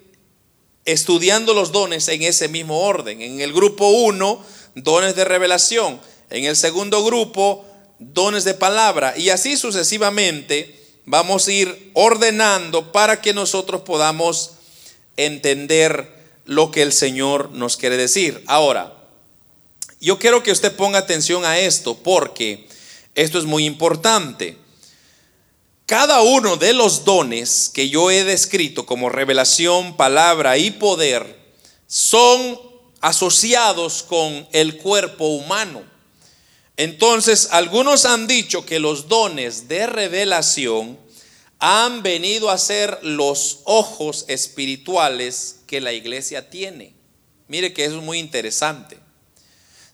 [0.85, 3.20] estudiando los dones en ese mismo orden.
[3.20, 6.00] En el grupo 1, dones de revelación.
[6.31, 7.64] En el segundo grupo,
[7.98, 14.52] dones de palabra y así sucesivamente vamos a ir ordenando para que nosotros podamos
[15.16, 18.43] entender lo que el Señor nos quiere decir.
[18.47, 18.97] Ahora,
[20.01, 22.68] yo quiero que usted ponga atención a esto porque
[23.14, 24.57] esto es muy importante.
[25.86, 31.38] Cada uno de los dones que yo he descrito como revelación, palabra y poder
[31.86, 32.61] son
[33.01, 35.82] asociados con el cuerpo humano.
[36.76, 40.99] Entonces, algunos han dicho que los dones de revelación
[41.59, 46.94] han venido a ser los ojos espirituales que la iglesia tiene.
[47.49, 49.07] Mire que eso es muy interesante.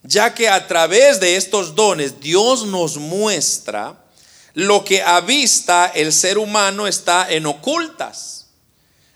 [0.04, 4.04] Ya que a través de estos dones Dios nos muestra
[4.52, 8.46] lo que a vista el ser humano está en ocultas.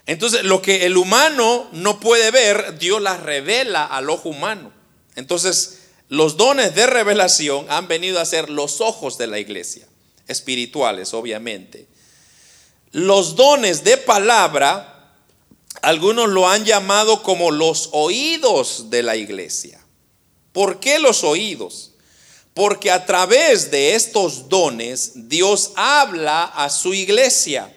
[0.07, 4.73] Entonces, lo que el humano no puede ver, Dios las revela al ojo humano.
[5.15, 9.87] Entonces, los dones de revelación han venido a ser los ojos de la iglesia,
[10.27, 11.87] espirituales, obviamente.
[12.93, 15.13] Los dones de palabra,
[15.83, 19.78] algunos lo han llamado como los oídos de la iglesia.
[20.53, 21.93] ¿Por qué los oídos?
[22.55, 27.73] Porque a través de estos dones Dios habla a su iglesia.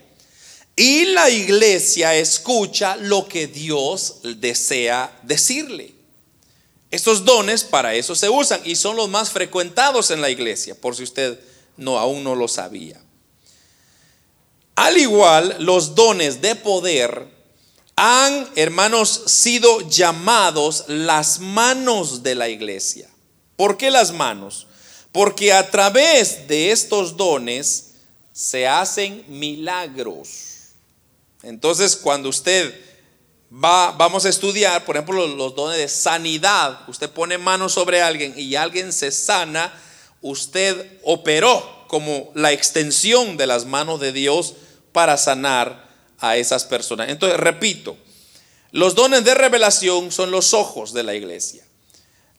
[0.75, 5.93] Y la iglesia escucha lo que Dios desea decirle.
[6.89, 10.95] Estos dones para eso se usan y son los más frecuentados en la iglesia, por
[10.95, 11.39] si usted
[11.77, 12.99] no aún no lo sabía.
[14.75, 17.27] Al igual, los dones de poder
[18.03, 23.07] han, hermanos, sido llamados las manos de la iglesia.
[23.55, 24.65] ¿Por qué las manos?
[25.11, 27.91] Porque a través de estos dones
[28.33, 30.29] se hacen milagros.
[31.43, 32.73] Entonces, cuando usted
[33.53, 38.33] va, vamos a estudiar, por ejemplo, los, dones de sanidad, usted pone manos sobre alguien
[38.35, 39.79] y alguien se sana,
[40.23, 44.55] usted operó como la extensión de las manos de Dios
[44.91, 45.90] para sanar
[46.21, 47.09] a esas personas.
[47.09, 47.97] Entonces, repito,
[48.71, 51.65] los dones de revelación son los ojos de la iglesia.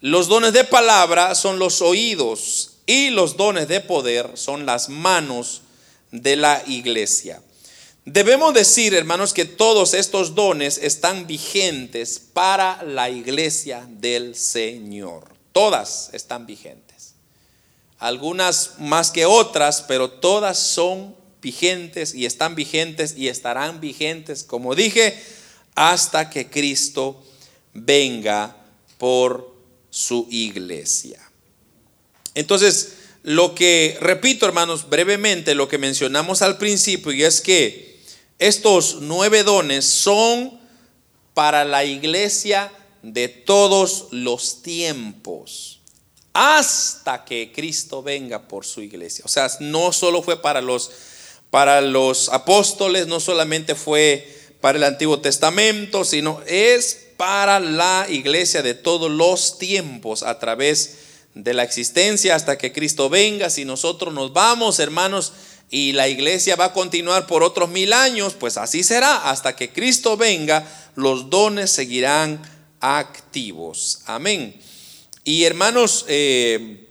[0.01, 5.63] Los dones de palabra son los oídos y los dones de poder son las manos
[6.11, 7.43] de la iglesia.
[8.05, 15.29] Debemos decir, hermanos, que todos estos dones están vigentes para la iglesia del Señor.
[15.53, 17.15] Todas están vigentes.
[17.99, 24.75] Algunas más que otras, pero todas son vigentes y están vigentes y estarán vigentes, como
[24.75, 25.21] dije,
[25.75, 27.23] hasta que Cristo
[27.75, 28.57] venga
[28.97, 29.55] por
[29.91, 31.21] su iglesia.
[32.35, 38.01] Entonces, lo que, repito hermanos, brevemente, lo que mencionamos al principio, y es que
[38.39, 40.61] estos nueve dones son
[41.35, 42.73] para la iglesia
[43.03, 45.81] de todos los tiempos,
[46.33, 49.25] hasta que Cristo venga por su iglesia.
[49.25, 50.91] O sea, no solo fue para los,
[51.53, 54.27] para los apóstoles, no solamente fue
[54.63, 60.95] para el Antiguo Testamento, sino es para la iglesia de todos los tiempos a través
[61.35, 63.51] de la existencia hasta que Cristo venga.
[63.51, 65.35] Si nosotros nos vamos, hermanos,
[65.71, 69.29] y la iglesia va a continuar por otros mil años, pues así será.
[69.29, 72.41] Hasta que Cristo venga, los dones seguirán
[72.81, 74.01] activos.
[74.07, 74.59] Amén.
[75.23, 76.89] Y hermanos, eh,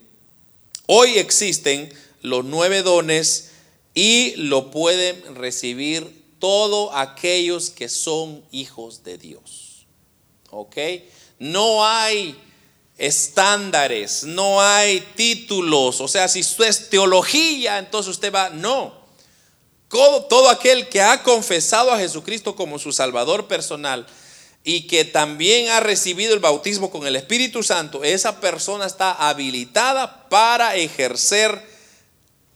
[0.85, 1.91] hoy existen
[2.21, 3.50] los nueve dones
[3.93, 9.71] y lo pueden recibir todos aquellos que son hijos de Dios.
[10.51, 10.77] ¿ok?
[11.39, 12.39] No hay
[12.97, 19.01] estándares, no hay títulos, o sea, si usted es teología, entonces usted va, no.
[19.87, 24.05] Todo, todo aquel que ha confesado a Jesucristo como su Salvador personal
[24.63, 30.29] y que también ha recibido el bautismo con el Espíritu Santo, esa persona está habilitada
[30.29, 31.70] para ejercer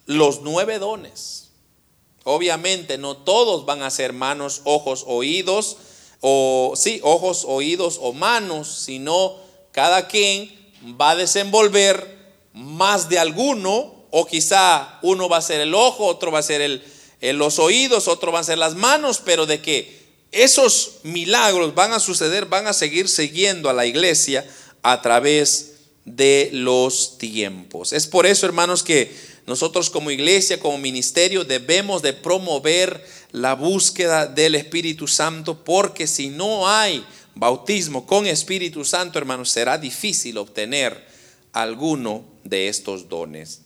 [0.06, 1.49] los nueve dones.
[2.24, 5.78] Obviamente no todos van a ser manos, ojos, oídos,
[6.22, 9.36] o sí, ojos, oídos o manos, sino
[9.72, 10.51] cada quien
[10.99, 12.16] va a desenvolver
[12.53, 16.62] más de alguno, o quizá uno va a ser el ojo, otro va a ser
[16.62, 16.82] el,
[17.38, 21.99] los oídos, otro va a ser las manos, pero de que esos milagros van a
[21.99, 24.49] suceder, van a seguir siguiendo a la iglesia
[24.82, 25.74] a través
[26.06, 27.93] de los tiempos.
[27.93, 29.16] Es por eso, hermanos, que
[29.48, 36.30] nosotros como iglesia, como ministerio, debemos de promover la búsqueda del Espíritu Santo, porque si
[36.30, 41.06] no hay bautismo con Espíritu Santo, hermanos, será difícil obtener
[41.54, 43.62] alguno de estos dones.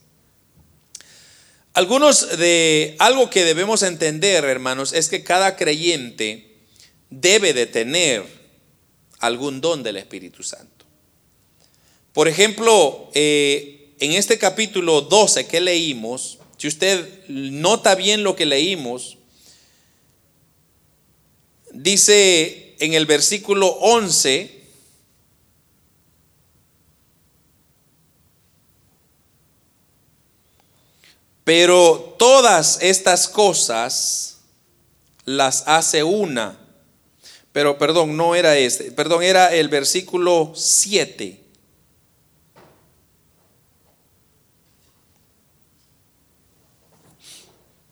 [1.74, 6.58] Algunos de algo que debemos entender, hermanos, es que cada creyente
[7.10, 8.26] debe de tener
[9.20, 10.86] algún don del Espíritu Santo.
[12.12, 18.46] Por ejemplo, eh, en este capítulo 12 que leímos, si usted nota bien lo que
[18.46, 19.20] leímos,
[21.72, 24.64] Dice en el versículo 11,
[31.44, 34.40] pero todas estas cosas
[35.26, 36.60] las hace una.
[37.52, 41.39] Pero perdón, no era este, perdón, era el versículo 7.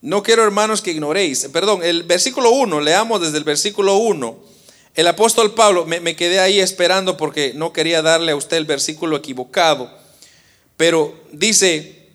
[0.02, 1.48] No quiero, hermanos, que ignoréis.
[1.52, 4.38] Perdón, el versículo 1, leamos desde el versículo 1.
[4.98, 9.16] El apóstol Pablo, me, quedé ahí esperando porque no quería darle a usted el versículo
[9.16, 9.92] equivocado,
[10.76, 12.08] pero dice,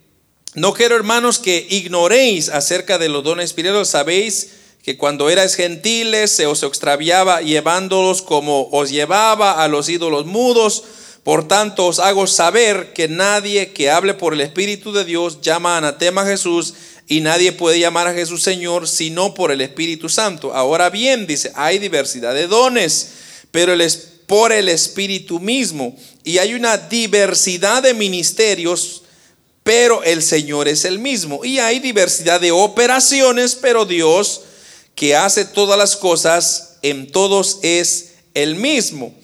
[0.55, 3.89] no quiero, hermanos, que ignoréis acerca de los dones espirituales.
[3.89, 4.51] Sabéis
[4.83, 10.83] que cuando erais gentiles se os extraviaba llevándolos como os llevaba a los ídolos mudos.
[11.23, 15.77] Por tanto, os hago saber que nadie que hable por el Espíritu de Dios llama
[15.77, 16.75] anatema a Jesús
[17.09, 20.55] y nadie puede llamar a Jesús Señor sino por el Espíritu Santo.
[20.55, 23.11] Ahora bien, dice, hay diversidad de dones,
[23.51, 23.97] pero es
[24.27, 25.97] por el Espíritu mismo.
[26.25, 29.03] Y hay una diversidad de ministerios
[29.63, 31.45] pero el Señor es el mismo.
[31.45, 34.43] Y hay diversidad de operaciones, pero Dios
[34.95, 39.15] que hace todas las cosas en todos es el mismo.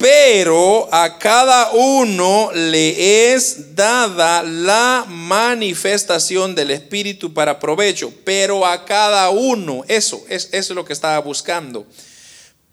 [0.00, 8.12] Pero a cada uno le es dada la manifestación del Espíritu para provecho.
[8.24, 11.86] Pero a cada uno, eso, es, eso es lo que estaba buscando.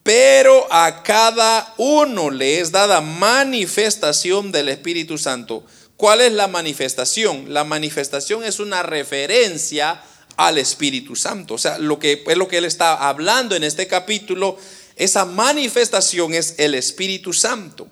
[0.01, 5.65] Pero a cada uno le es dada manifestación del Espíritu Santo
[5.97, 7.51] ¿Cuál es la manifestación?
[7.51, 9.99] La manifestación es una referencia
[10.37, 11.55] al Espíritu Santo.
[11.55, 14.57] O sea, lo que es lo que él está hablando en este capítulo,
[14.97, 17.87] esa manifestación es el Espíritu Santo.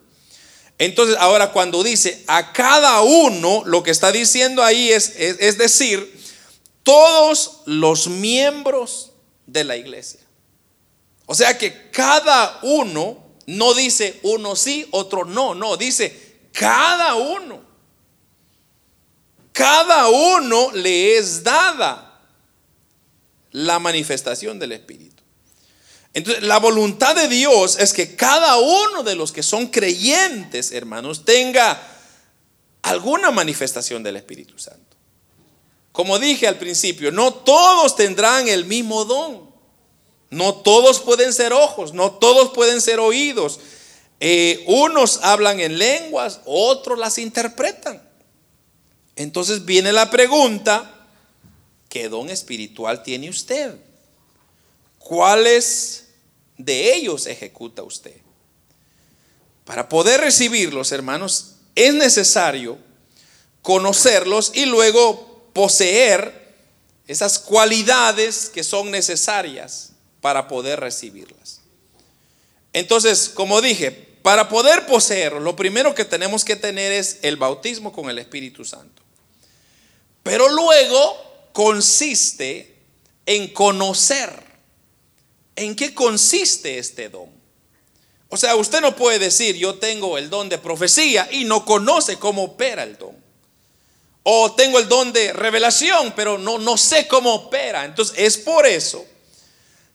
[0.77, 6.19] Entonces, ahora cuando dice a cada uno, lo que está diciendo ahí es, es, decir,
[6.83, 9.11] todos los miembros
[9.45, 10.19] de la iglesia.
[11.25, 17.65] O sea que cada uno no dice uno sí, otro no, no, dice cada uno
[19.55, 22.19] cada uno le es dada
[23.51, 25.14] la manifestación del Espíritu.
[26.15, 31.25] Entonces, la voluntad de Dios es que cada uno de los que son creyentes, hermanos,
[31.25, 31.77] tenga
[32.83, 34.95] alguna manifestación del Espíritu Santo.
[35.91, 39.49] Como dije al principio, no todos tendrán el mismo don.
[40.29, 43.59] No todos pueden ser ojos, no todos pueden ser oídos.
[44.21, 48.01] Eh, unos hablan en lenguas, otros las interpretan.
[49.17, 51.07] Entonces viene la pregunta,
[51.89, 53.75] ¿qué don espiritual tiene usted?
[54.97, 56.04] ¿Cuáles
[56.57, 58.15] de ellos ejecuta usted?
[59.65, 62.77] Para poder recibirlos, hermanos, es necesario
[63.61, 66.53] conocerlos y luego poseer
[67.07, 69.91] esas cualidades que son necesarias
[70.21, 71.61] para poder recibirlas.
[72.73, 73.91] Entonces, como dije,
[74.21, 78.65] para poder poseerlos, lo primero que tenemos que tener es el bautismo con el Espíritu
[78.65, 79.01] Santo.
[80.23, 82.75] Pero luego consiste
[83.25, 84.44] en conocer
[85.55, 87.29] en qué consiste este don.
[88.29, 92.17] O sea, usted no puede decir yo tengo el don de profecía y no conoce
[92.17, 93.15] cómo opera el don.
[94.23, 97.85] O tengo el don de revelación, pero no, no sé cómo opera.
[97.85, 99.05] Entonces es por eso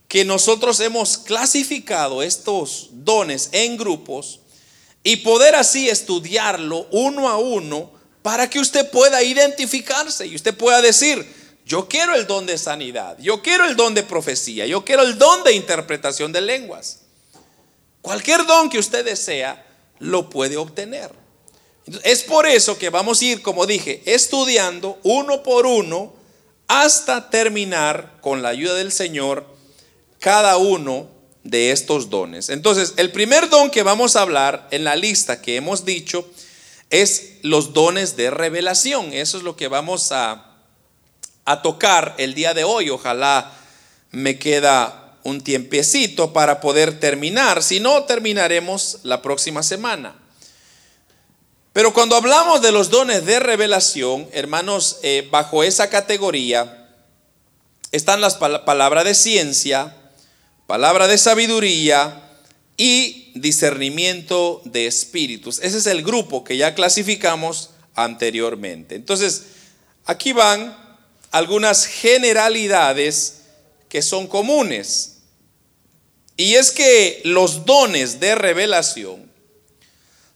[0.07, 4.41] que nosotros hemos clasificado estos dones en grupos
[5.03, 7.93] y poder así estudiarlo uno a uno
[8.23, 11.40] para que usted pueda identificarse y usted pueda decir,
[11.71, 15.19] yo quiero el don de sanidad, yo quiero el don de profecía, yo quiero el
[15.19, 17.03] don de interpretación de lenguas.
[18.03, 19.65] Cualquier don que usted desea,
[20.01, 21.13] lo puede obtener.
[22.03, 26.13] Es por eso que vamos a ir, como dije, estudiando uno por uno
[26.67, 29.47] hasta terminar con la ayuda del Señor
[30.19, 31.09] cada uno
[31.45, 32.49] de estos dones.
[32.49, 36.29] Entonces, el primer don que vamos a hablar en la lista que hemos dicho
[36.91, 39.13] es los dones de revelación.
[39.13, 40.50] Eso es lo que vamos a,
[41.45, 42.91] a tocar el día de hoy.
[42.91, 43.53] Ojalá
[44.11, 47.63] me queda un tiempecito para poder terminar.
[47.63, 50.17] Si no, terminaremos la próxima semana.
[51.73, 56.89] Pero cuando hablamos de los dones de revelación, hermanos, eh, bajo esa categoría
[57.93, 59.97] están las palabras de ciencia,
[60.67, 62.31] palabra de sabiduría,
[62.81, 65.59] y discernimiento de espíritus.
[65.59, 68.95] Ese es el grupo que ya clasificamos anteriormente.
[68.95, 69.49] Entonces,
[70.07, 70.75] aquí van
[71.31, 73.43] algunas generalidades
[73.89, 75.19] que son comunes.
[76.37, 79.31] Y es que los dones de revelación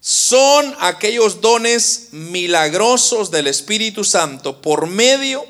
[0.00, 5.46] son aquellos dones milagrosos del Espíritu Santo por medio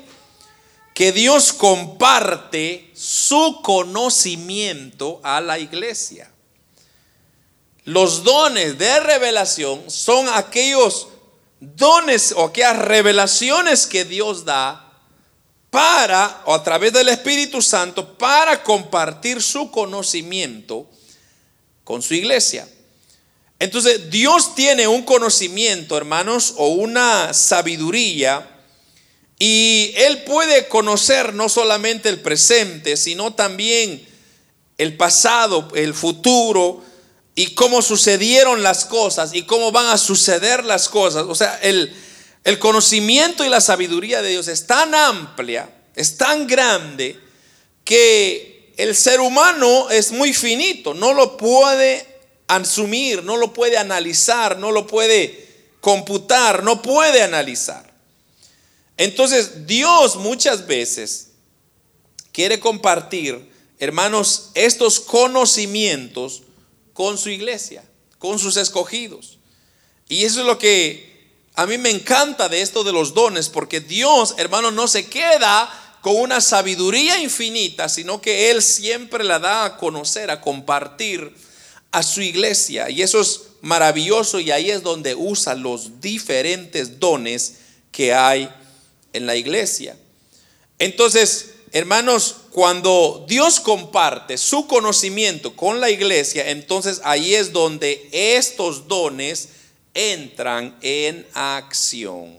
[0.93, 6.31] que Dios comparte su conocimiento a la iglesia.
[7.83, 11.09] Los dones de revelación son aquellos
[11.59, 14.84] dones o aquellas revelaciones que Dios da
[15.75, 20.89] para, o a través del Espíritu Santo, para compartir su conocimiento
[21.83, 22.65] con su iglesia.
[23.59, 28.49] Entonces, Dios tiene un conocimiento, hermanos, o una sabiduría,
[29.37, 34.07] y Él puede conocer no solamente el presente, sino también
[34.77, 36.85] el pasado, el futuro,
[37.35, 41.25] y cómo sucedieron las cosas y cómo van a suceder las cosas.
[41.27, 41.93] O sea, el,
[42.45, 47.19] el conocimiento y la sabiduría de Dios es tan amplia, es tan grande,
[47.83, 52.05] que el ser humano es muy finito, no lo puede
[52.47, 55.47] asumir, no lo puede analizar, no lo puede
[55.81, 57.91] computar, no puede analizar.
[58.97, 61.29] Entonces Dios muchas veces
[62.31, 66.43] quiere compartir, hermanos, estos conocimientos
[66.93, 67.83] con su iglesia,
[68.19, 69.39] con sus escogidos.
[70.07, 71.14] Y eso es lo que
[71.55, 75.69] a mí me encanta de esto de los dones, porque Dios, hermano, no se queda
[76.01, 81.33] con una sabiduría infinita, sino que Él siempre la da a conocer, a compartir
[81.91, 82.89] a su iglesia.
[82.89, 87.55] Y eso es maravilloso y ahí es donde usa los diferentes dones
[87.91, 88.49] que hay
[89.13, 89.97] en la iglesia.
[90.77, 98.87] Entonces, hermanos, cuando Dios comparte su conocimiento con la iglesia, entonces ahí es donde estos
[98.87, 99.49] dones
[99.95, 102.37] entran en acción.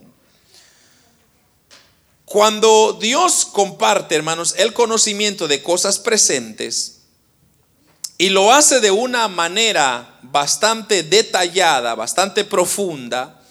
[2.23, 6.99] Cuando Dios comparte, hermanos, el conocimiento de cosas presentes
[8.17, 13.41] y lo hace de una manera bastante detallada, bastante profunda,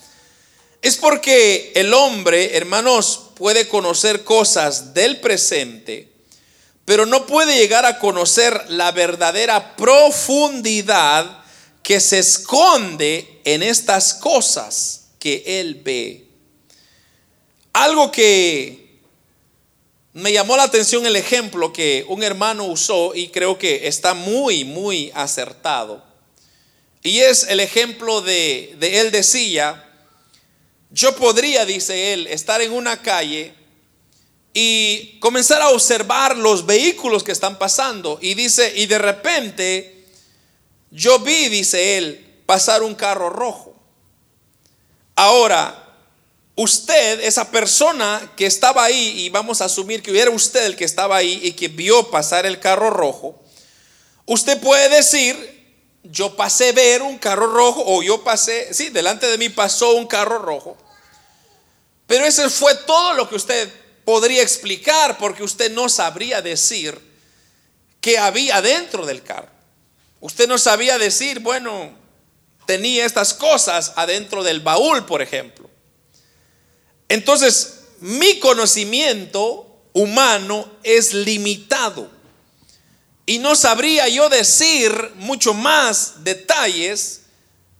[0.82, 6.12] es porque el hombre, hermanos, puede conocer cosas del presente,
[6.84, 11.44] pero no puede llegar a conocer la verdadera profundidad
[11.86, 16.26] que se esconde en estas cosas que él ve.
[17.72, 18.98] Algo que
[20.12, 24.64] me llamó la atención el ejemplo que un hermano usó y creo que está muy,
[24.64, 26.02] muy acertado.
[27.04, 29.88] Y es el ejemplo de, de él decía,
[30.90, 33.54] yo podría, dice él, estar en una calle
[34.52, 38.18] y comenzar a observar los vehículos que están pasando.
[38.20, 39.95] Y dice, y de repente
[40.96, 43.74] yo vi, dice él, pasar un carro rojo.
[45.14, 45.94] Ahora,
[46.54, 50.86] usted, esa persona que estaba ahí, y vamos a asumir que era usted el que
[50.86, 53.38] estaba ahí y que vio pasar el carro rojo,
[54.24, 55.36] usted puede decir,
[56.02, 60.06] yo pasé ver un carro rojo o yo pasé, sí, delante de mí pasó un
[60.06, 60.78] carro rojo.
[62.06, 63.70] Pero eso fue todo lo que usted
[64.06, 66.98] podría explicar porque usted no sabría decir
[68.00, 69.55] qué había dentro del carro.
[70.20, 71.90] Usted no sabía decir, bueno,
[72.66, 75.70] tenía estas cosas adentro del baúl, por ejemplo.
[77.08, 82.10] Entonces, mi conocimiento humano es limitado.
[83.24, 87.22] Y no sabría yo decir mucho más detalles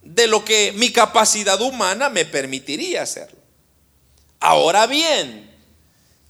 [0.01, 3.39] de lo que mi capacidad humana me permitiría hacerlo.
[4.39, 5.49] Ahora bien,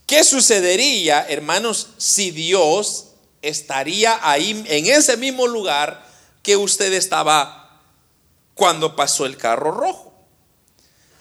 [0.06, 3.07] ¿qué sucedería, hermanos, si Dios
[3.42, 6.06] estaría ahí en ese mismo lugar
[6.42, 7.82] que usted estaba
[8.54, 10.12] cuando pasó el carro rojo.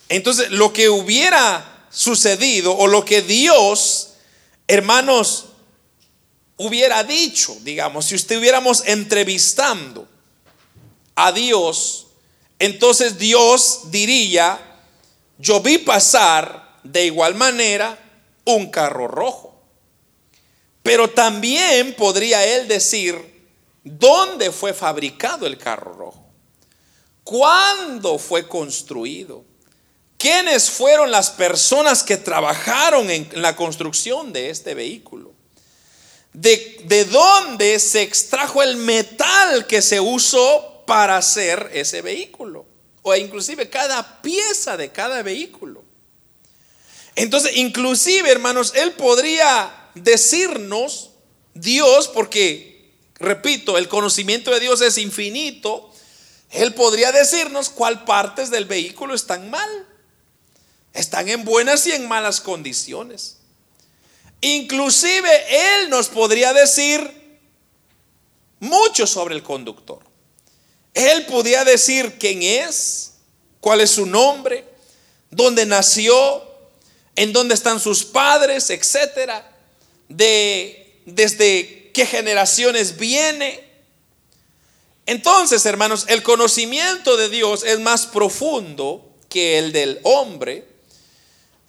[0.10, 4.14] Entonces, lo que hubiera sucedido o lo que Dios,
[4.68, 5.48] hermanos,
[6.58, 10.08] hubiera dicho, digamos, si estuviéramos entrevistando
[11.16, 12.08] a Dios,
[12.60, 14.60] entonces Dios diría,
[15.38, 18.00] yo vi pasar de igual manera
[18.46, 19.57] un carro rojo.
[20.88, 23.14] Pero también podría él decir
[23.84, 26.26] dónde fue fabricado el carro rojo,
[27.26, 29.44] cuándo fue construido,
[30.18, 35.34] quiénes fueron las personas que trabajaron en la construcción de este vehículo,
[36.32, 42.66] de, de dónde se extrajo el metal que se usó para hacer ese vehículo,
[43.02, 45.84] o inclusive cada pieza de cada vehículo.
[47.18, 51.12] Entonces, inclusive, hermanos, él podría decirnos
[51.62, 55.92] Dios, porque, repito, el conocimiento de Dios es infinito,
[56.52, 59.70] Él podría decirnos cuál partes del vehículo están mal.
[60.94, 63.38] Están en buenas y en malas condiciones.
[64.42, 67.40] Inclusive Él nos podría decir
[68.60, 70.00] mucho sobre el conductor.
[70.94, 73.14] Él podría decir quién es,
[73.60, 74.66] cuál es su nombre,
[75.30, 76.44] dónde nació,
[77.16, 79.57] en dónde están sus padres, etcétera
[80.10, 83.64] de desde qué generaciones viene.
[85.06, 90.68] Entonces, hermanos, el conocimiento de Dios es más profundo que el del hombre.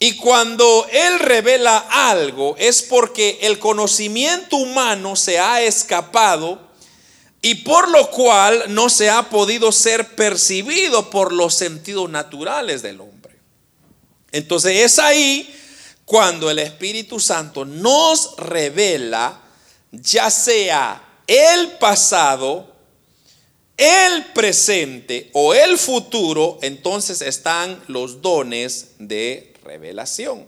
[0.01, 6.69] Y cuando Él revela algo es porque el conocimiento humano se ha escapado
[7.43, 13.01] y por lo cual no se ha podido ser percibido por los sentidos naturales del
[13.01, 13.37] hombre.
[14.31, 15.53] Entonces es ahí
[16.09, 19.43] cuando el Espíritu Santo nos revela
[19.93, 22.75] ya sea el pasado,
[23.77, 30.47] el presente o el futuro, entonces están los dones de revelación.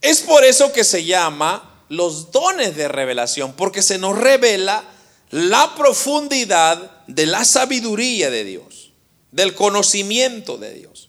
[0.00, 4.82] Es por eso que se llama los dones de revelación, porque se nos revela
[5.30, 8.92] la profundidad de la sabiduría de Dios,
[9.30, 11.07] del conocimiento de Dios.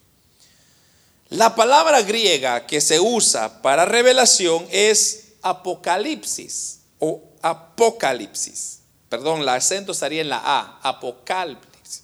[1.30, 8.80] La palabra griega que se usa para revelación es apocalipsis o apocalipsis.
[9.10, 12.04] Perdón, el acento estaría en la A, apocalipsis.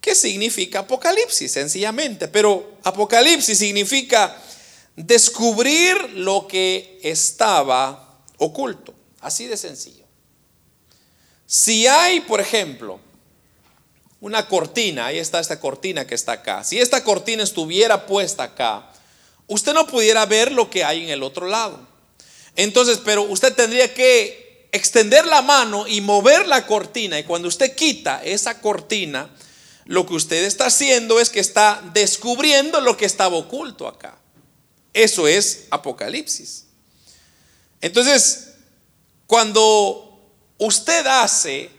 [0.00, 1.52] ¿Qué significa apocalipsis?
[1.52, 4.36] Sencillamente, pero apocalipsis significa
[4.96, 8.92] descubrir lo que estaba oculto.
[9.20, 10.04] Así de sencillo.
[11.46, 13.00] Si hay, por ejemplo,
[14.24, 16.64] una cortina, ahí está esta cortina que está acá.
[16.64, 18.90] Si esta cortina estuviera puesta acá,
[19.48, 21.78] usted no pudiera ver lo que hay en el otro lado.
[22.56, 27.18] Entonces, pero usted tendría que extender la mano y mover la cortina.
[27.18, 29.28] Y cuando usted quita esa cortina,
[29.84, 34.16] lo que usted está haciendo es que está descubriendo lo que estaba oculto acá.
[34.94, 36.64] Eso es Apocalipsis.
[37.82, 38.54] Entonces,
[39.26, 40.18] cuando
[40.56, 41.73] usted hace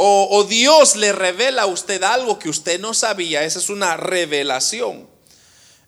[0.00, 5.08] o, Dios le revela a usted algo que usted no sabía, esa es una revelación.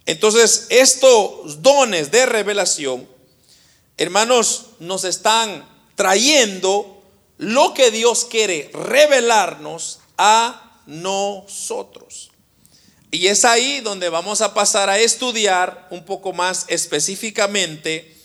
[0.04, 3.08] Entonces, estos dones de revelación,
[3.96, 7.04] hermanos, nos están trayendo
[7.38, 12.32] lo que Dios quiere revelarnos a nosotros.
[13.12, 18.16] Y es ahí donde vamos a pasar a estudiar un poco más específicamente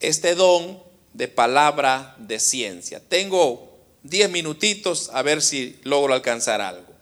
[0.00, 3.00] este don de palabra de ciencia.
[3.08, 3.73] Tengo
[4.04, 6.94] 10 minutitos a ver si logro alcanzar algo.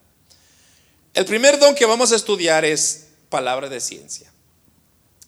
[1.14, 4.32] El primer don que vamos a estudiar es palabra de ciencia.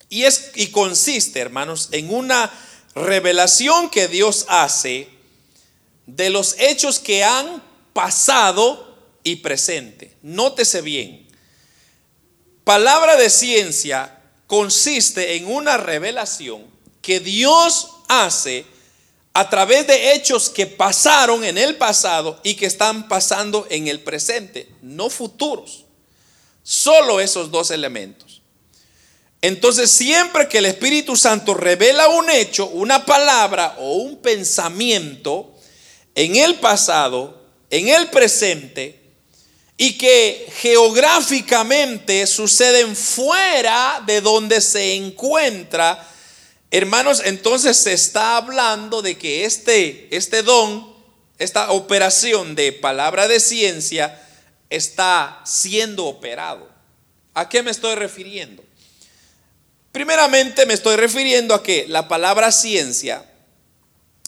[0.09, 2.51] Y, es, y consiste, hermanos, en una
[2.95, 5.09] revelación que Dios hace
[6.07, 7.63] de los hechos que han
[7.93, 10.17] pasado y presente.
[10.23, 11.27] Nótese bien.
[12.63, 16.65] Palabra de ciencia consiste en una revelación
[17.03, 18.65] que Dios hace
[19.35, 24.01] a través de hechos que pasaron en el pasado y que están pasando en el
[24.01, 25.85] presente, no futuros.
[26.63, 28.41] Solo esos dos elementos.
[29.43, 35.53] Entonces, siempre que el Espíritu Santo revela un hecho, una palabra o un pensamiento
[36.15, 39.03] en el pasado, en el presente,
[39.77, 46.09] y que geográficamente suceden fuera de donde se encuentra,
[46.79, 50.93] hermanos, entonces se está hablando de que este, este don,
[51.39, 54.21] esta operación de palabra de ciencia,
[54.71, 56.69] está siendo operado.
[57.33, 58.65] ¿A qué me estoy refiriendo?
[59.93, 63.25] Primeramente me estoy refiriendo a que la palabra ciencia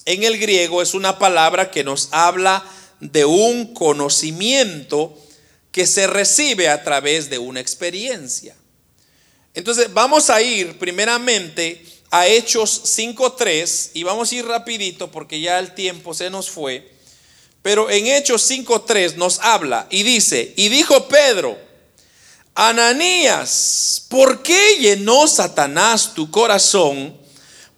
[0.05, 2.63] en el griego es una palabra que nos habla
[3.01, 5.21] de un conocimiento
[5.73, 8.55] que se recibe a través de una experiencia.
[9.53, 15.59] Entonces vamos a ir primeramente a Hechos 5.3 y vamos a ir rapidito porque ya
[15.59, 16.91] el tiempo se nos fue.
[17.61, 21.57] Pero en Hechos 5.3 nos habla y dice, y dijo Pedro,
[22.55, 27.15] Ananías, ¿por qué llenó Satanás tu corazón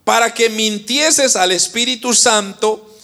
[0.03, 2.95] para que mintieses al Espíritu Santo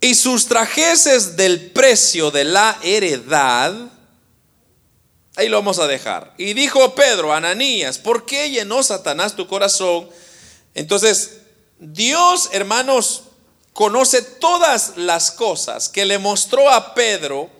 [0.00, 3.74] y sustrajeses del precio de la heredad?
[5.36, 6.34] Ahí lo vamos a dejar.
[6.36, 10.08] Y dijo Pedro, Ananías, ¿por qué llenó Satanás tu corazón?
[10.74, 11.38] Entonces,
[11.78, 13.24] Dios, hermanos,
[13.72, 17.50] conoce todas las cosas que le mostró a Pedro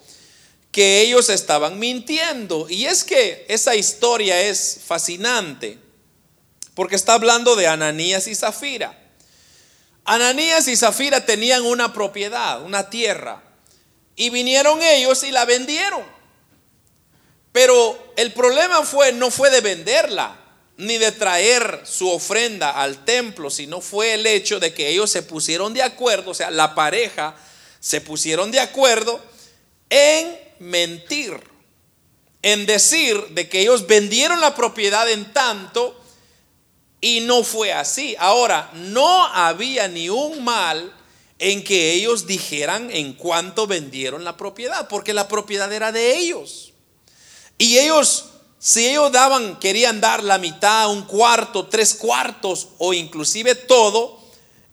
[0.73, 2.67] que ellos estaban mintiendo.
[2.69, 5.79] Y es que esa historia es fascinante,
[6.75, 8.99] porque está hablando de Ananías y Zafira.
[10.05, 13.43] Ananías y Zafira tenían una propiedad, una tierra,
[14.17, 16.03] y vinieron ellos y la vendieron.
[17.53, 20.44] Pero el problema fue, no fue de venderla,
[20.77, 25.23] ni de traer su ofrenda al templo, sino fue el hecho de que ellos se
[25.23, 27.37] pusieron de acuerdo, o sea, la pareja
[27.81, 29.21] se pusieron de acuerdo
[29.91, 31.39] en mentir,
[32.43, 36.01] en decir de que ellos vendieron la propiedad en tanto
[37.01, 38.17] y no fue así.
[38.19, 40.93] Ahora, no había ni un mal
[41.39, 46.73] en que ellos dijeran en cuánto vendieron la propiedad, porque la propiedad era de ellos.
[47.59, 48.31] Y ellos,
[48.67, 54.19] si ellos daban, querían dar la mitad, un cuarto, tres cuartos o inclusive todo,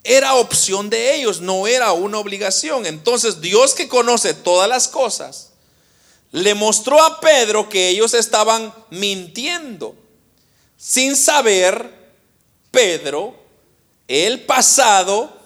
[0.01, 2.85] era opción de ellos, no era una obligación.
[2.85, 5.49] Entonces Dios que conoce todas las cosas,
[6.31, 9.93] le mostró a Pedro que ellos estaban mintiendo,
[10.77, 12.13] sin saber
[12.71, 13.35] Pedro
[14.07, 15.37] el pasado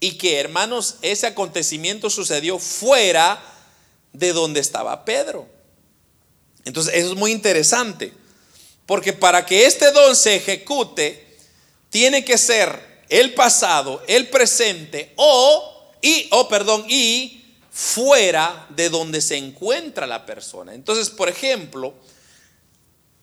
[0.00, 3.40] y que hermanos, ese acontecimiento sucedió fuera
[4.12, 5.53] de donde estaba Pedro.
[6.64, 8.12] Entonces, eso es muy interesante,
[8.86, 11.24] porque para que este don se ejecute,
[11.90, 19.20] tiene que ser el pasado, el presente o, y, o perdón, y fuera de donde
[19.20, 20.74] se encuentra la persona.
[20.74, 21.94] Entonces, por ejemplo,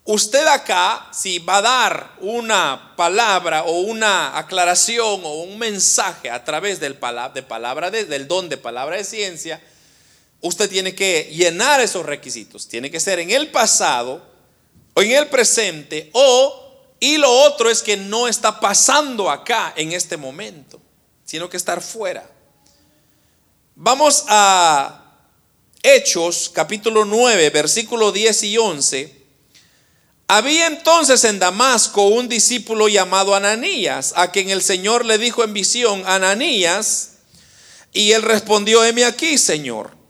[0.04, 6.44] usted acá, si va a dar una palabra o una aclaración o un mensaje a
[6.44, 7.00] través del,
[7.34, 9.62] de palabra del don de palabra de ciencia,
[10.42, 12.68] usted tiene que llenar esos requisitos.
[12.68, 14.26] Tiene que ser en el pasado
[14.94, 16.58] o en el presente o,
[17.00, 20.82] y lo otro es que no está pasando acá en este momento,
[21.26, 22.30] sino que estar fuera.
[23.76, 24.98] Vamos a
[25.82, 29.22] Hechos capítulo 9, versículo 10 y 11.
[30.28, 35.54] Había entonces en Damasco un discípulo llamado Ananías, a quien el Señor le dijo en
[35.54, 37.14] visión, Ananías,
[37.92, 40.01] y él respondió, heme aquí, Señor.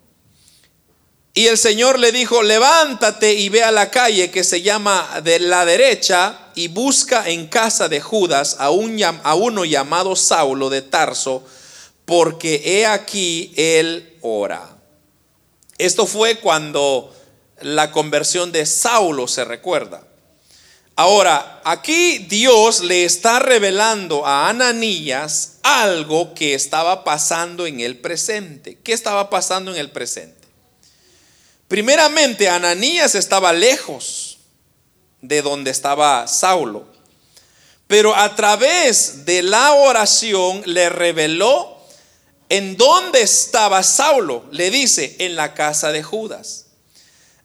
[1.33, 5.39] Y el Señor le dijo, levántate y ve a la calle que se llama de
[5.39, 10.81] la derecha y busca en casa de Judas a, un, a uno llamado Saulo de
[10.81, 11.43] Tarso,
[12.03, 14.75] porque he aquí él ora.
[15.77, 17.15] Esto fue cuando
[17.61, 20.03] la conversión de Saulo se recuerda.
[20.97, 28.77] Ahora, aquí Dios le está revelando a Ananías algo que estaba pasando en el presente.
[28.83, 30.40] ¿Qué estaba pasando en el presente?
[31.71, 34.39] Primeramente, Ananías estaba lejos
[35.21, 36.85] de donde estaba Saulo,
[37.87, 41.79] pero a través de la oración le reveló
[42.49, 44.45] ¿En dónde estaba Saulo?
[44.51, 46.65] Le dice, en la casa de Judas.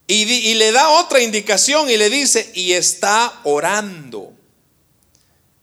[0.09, 4.33] Y, le da otra indicación y le dice, y está orando.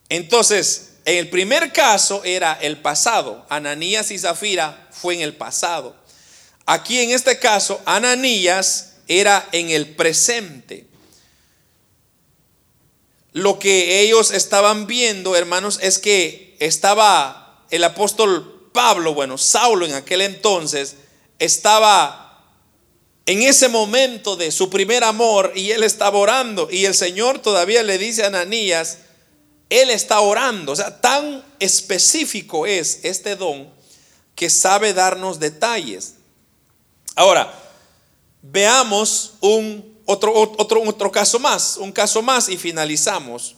[0.07, 3.45] Entonces, en el primer caso era el pasado.
[3.49, 6.01] Ananías y Zafira fue en el pasado.
[6.66, 10.88] Aquí en este caso, Ananías era en el presente.
[13.34, 19.93] Lo que ellos estaban viendo, hermanos, es que estaba el apóstol Pablo, bueno, Saulo en
[19.93, 20.95] aquel entonces
[21.39, 22.24] estaba
[23.26, 27.84] en ese momento de su primer amor y él estaba orando y el Señor todavía
[27.84, 28.99] le dice a Ananías,
[29.70, 33.72] él está orando, o sea, tan específico es este don
[34.36, 36.12] que sabe darnos detalles.
[37.16, 37.53] Ahora,
[38.41, 43.55] veamos un otro, otro, otro caso más, un caso más y finalizamos.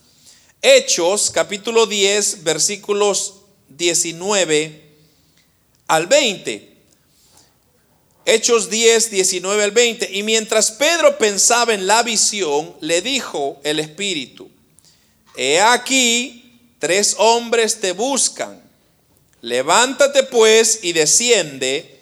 [0.62, 3.36] Hechos capítulo 10 versículos
[3.70, 4.82] 19
[5.88, 6.76] al 20.
[8.26, 10.10] Hechos 10, 19 al 20.
[10.12, 14.50] Y mientras Pedro pensaba en la visión, le dijo el Espíritu,
[15.38, 18.64] he aquí, tres hombres te buscan.
[19.42, 21.95] Levántate pues y desciende,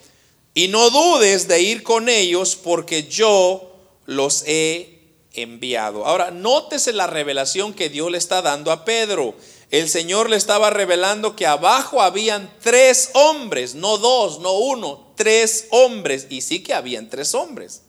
[0.53, 3.75] y no dudes de ir con ellos, porque yo
[4.05, 4.99] los he
[5.33, 6.05] enviado.
[6.05, 9.35] Ahora, nótese la revelación que Dios le está dando a Pedro
[9.73, 15.65] el Señor le estaba revelando que abajo habían tres hombres, no dos, no uno, tres
[15.71, 16.27] hombres.
[16.29, 17.81] Y sí que habían tres hombres.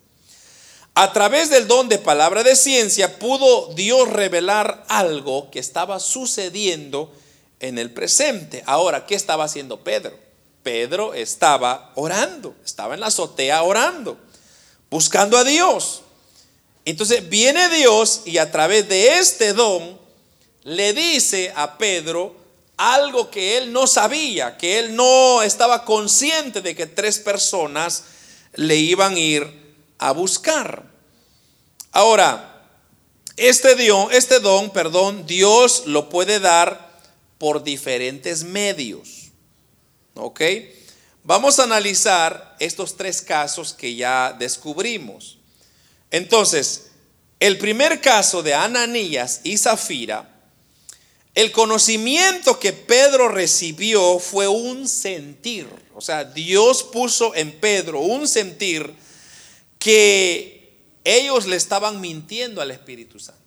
[0.94, 7.12] A través del don de palabra de ciencia pudo Dios revelar algo que estaba sucediendo
[7.60, 8.62] en el presente.
[8.64, 10.23] Ahora, ¿qué estaba haciendo Pedro?
[10.64, 14.18] Pedro estaba orando, estaba en la azotea orando,
[14.90, 16.02] buscando a Dios.
[16.84, 19.98] Entonces viene Dios y a través de este don
[20.64, 22.34] le dice a Pedro
[22.76, 28.04] algo que él no sabía, que él no estaba consciente de que tres personas
[28.54, 30.84] le iban a ir a buscar.
[31.92, 32.66] Ahora,
[33.36, 37.00] este don, este don, perdón, Dios lo puede dar
[37.38, 39.23] por diferentes medios.
[40.14, 40.40] ¿Ok?
[41.22, 45.38] Vamos a analizar estos tres casos que ya descubrimos.
[46.10, 46.90] Entonces,
[47.40, 50.34] el primer caso de Ananías y Zafira
[51.34, 55.66] el conocimiento que Pedro recibió fue un sentir.
[55.94, 58.94] O sea, Dios puso en Pedro un sentir
[59.80, 63.42] que ellos le estaban mintiendo al Espíritu Santo.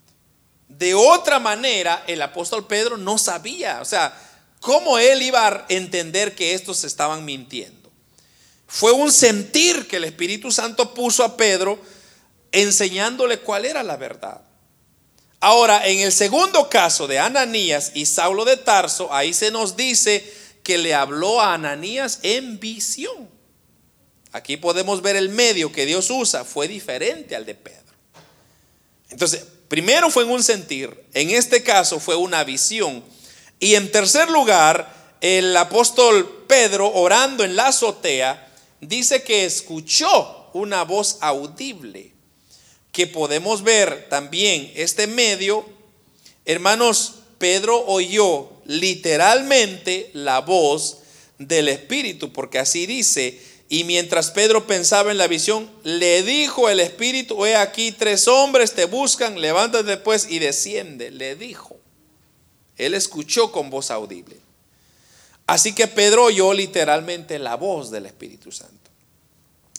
[0.67, 4.26] De otra manera, el apóstol Pedro no sabía, o sea,
[4.59, 7.91] cómo él iba a entender que estos estaban mintiendo.
[8.67, 11.79] Fue un sentir que el Espíritu Santo puso a Pedro
[12.51, 14.41] enseñándole cuál era la verdad.
[15.39, 20.29] Ahora, en el segundo caso de Ananías y Saulo de Tarso, ahí se nos dice
[20.63, 23.29] que le habló a Ananías en visión.
[24.31, 27.93] Aquí podemos ver el medio que Dios usa, fue diferente al de Pedro.
[29.09, 33.03] Entonces, primero fue en un sentir, en este caso fue una visión.
[33.59, 38.47] Y en tercer lugar, el apóstol Pedro, orando en la azotea,
[38.81, 42.11] dice que escuchó una voz audible,
[42.91, 45.65] que podemos ver también este medio.
[46.45, 50.99] Hermanos, Pedro oyó literalmente la voz
[51.37, 53.39] del Espíritu, porque así dice,
[53.69, 58.73] y mientras Pedro pensaba en la visión, le dijo el Espíritu, he aquí tres hombres
[58.73, 61.76] te buscan, levántate pues y desciende, le dijo.
[62.77, 64.37] Él escuchó con voz audible.
[65.47, 68.75] Así que Pedro oyó literalmente la voz del Espíritu Santo.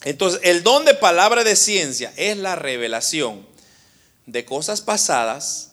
[0.05, 3.47] Entonces, el don de palabra de ciencia es la revelación
[4.27, 5.73] de cosas pasadas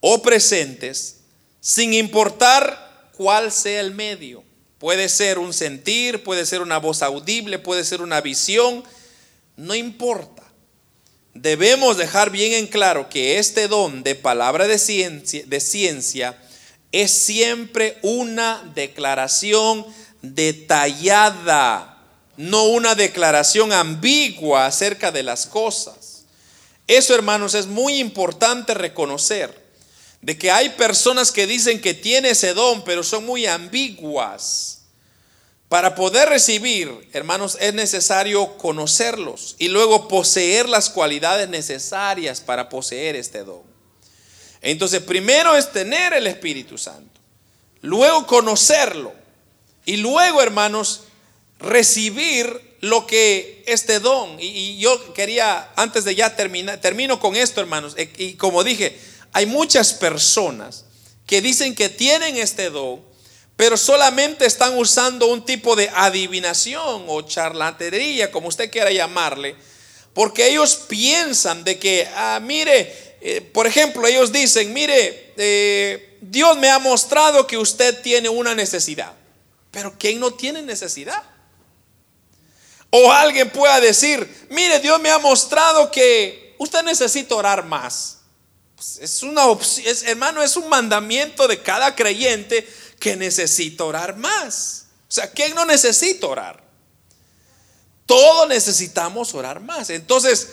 [0.00, 1.18] o presentes,
[1.60, 4.42] sin importar cuál sea el medio.
[4.78, 8.82] Puede ser un sentir, puede ser una voz audible, puede ser una visión,
[9.56, 10.42] no importa.
[11.34, 16.36] Debemos dejar bien en claro que este don de palabra de ciencia, de ciencia
[16.92, 19.86] es siempre una declaración
[20.20, 21.98] detallada,
[22.36, 26.24] no una declaración ambigua acerca de las cosas.
[26.86, 29.62] Eso, hermanos, es muy importante reconocer
[30.20, 34.82] de que hay personas que dicen que tiene ese don, pero son muy ambiguas.
[35.68, 43.16] Para poder recibir, hermanos, es necesario conocerlos y luego poseer las cualidades necesarias para poseer
[43.16, 43.71] este don.
[44.62, 47.20] Entonces, primero es tener el Espíritu Santo,
[47.82, 49.12] luego conocerlo
[49.84, 51.02] y luego, hermanos,
[51.58, 54.36] recibir lo que este don.
[54.38, 58.98] Y, yo quería, antes de ya terminar, termino con esto, hermanos, y como dije,
[59.32, 60.84] hay muchas personas
[61.26, 63.00] que dicen que tienen este don,
[63.56, 69.56] pero solamente están usando un tipo de adivinación o charlatería, como usted quiera llamarle,
[70.14, 76.58] porque ellos piensan de que, ah, mire, eh, por ejemplo, ellos dicen, mire, eh, Dios
[76.58, 79.12] me ha mostrado que usted tiene una necesidad,
[79.70, 81.22] pero ¿quién no tiene necesidad?
[82.90, 88.18] O alguien pueda decir, mire, Dios me ha mostrado que usted necesita orar más.
[88.74, 92.68] Pues, es una opción, hermano, es un mandamiento de cada creyente
[92.98, 94.86] que necesita orar más.
[95.08, 96.60] O sea, ¿quién no necesita orar?
[98.04, 99.90] Todos necesitamos orar más.
[99.90, 100.48] Entonces,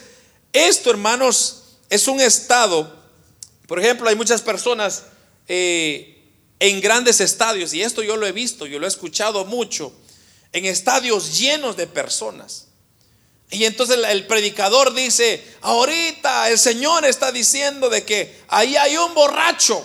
[0.53, 1.58] esto, hermanos,
[1.89, 2.97] es un estado.
[3.67, 5.03] Por ejemplo, hay muchas personas
[5.47, 6.23] eh,
[6.59, 9.91] en grandes estadios, y esto yo lo he visto, yo lo he escuchado mucho,
[10.51, 12.67] en estadios llenos de personas.
[13.51, 19.13] Y entonces el predicador dice, ahorita el Señor está diciendo de que ahí hay un
[19.15, 19.83] borracho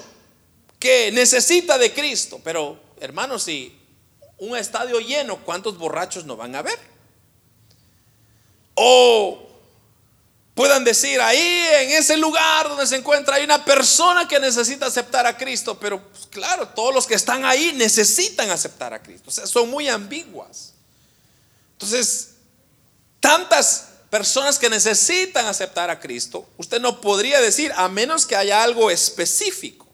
[0.78, 2.40] que necesita de Cristo.
[2.44, 3.74] Pero hermanos, si
[4.38, 6.78] un estadio lleno, ¿cuántos borrachos no van a ver?
[8.74, 9.53] O
[10.54, 15.26] puedan decir, ahí en ese lugar donde se encuentra hay una persona que necesita aceptar
[15.26, 19.28] a Cristo, pero pues, claro, todos los que están ahí necesitan aceptar a Cristo.
[19.28, 20.74] O sea, son muy ambiguas.
[21.72, 22.30] Entonces,
[23.18, 28.62] tantas personas que necesitan aceptar a Cristo, usted no podría decir a menos que haya
[28.62, 29.88] algo específico,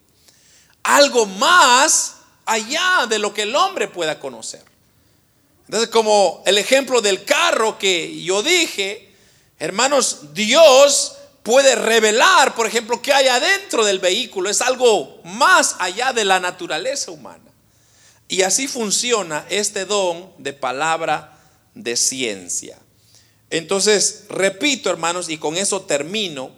[0.83, 4.63] algo más allá de lo que el hombre pueda conocer.
[5.65, 9.10] Entonces, como el ejemplo del carro que yo dije,
[9.61, 14.51] hermanos, Dios puede revelar, por ejemplo, qué hay adentro del vehículo.
[14.51, 17.45] Es algo más allá de la naturaleza humana.
[18.27, 21.39] Y así funciona este don de palabra
[21.75, 22.79] de ciencia.
[23.51, 26.53] Entonces, repito, hermanos, y con eso termino,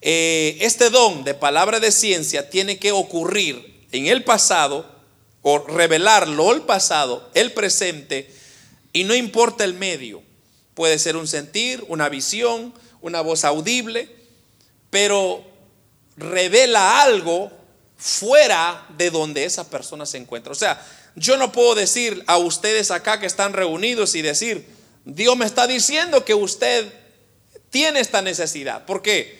[0.00, 4.92] eh, este don de palabra de ciencia tiene que ocurrir en el pasado,
[5.42, 8.32] o revelarlo el pasado, el presente,
[8.92, 10.22] y no importa el medio.
[10.74, 14.08] Puede ser un sentir, una visión, una voz audible,
[14.90, 15.44] pero
[16.16, 17.50] revela algo
[17.96, 20.52] fuera de donde esa persona se encuentra.
[20.52, 20.84] O sea,
[21.16, 24.66] yo no puedo decir a ustedes acá que están reunidos y decir,
[25.04, 26.92] Dios me está diciendo que usted
[27.70, 28.84] tiene esta necesidad.
[28.86, 29.38] Porque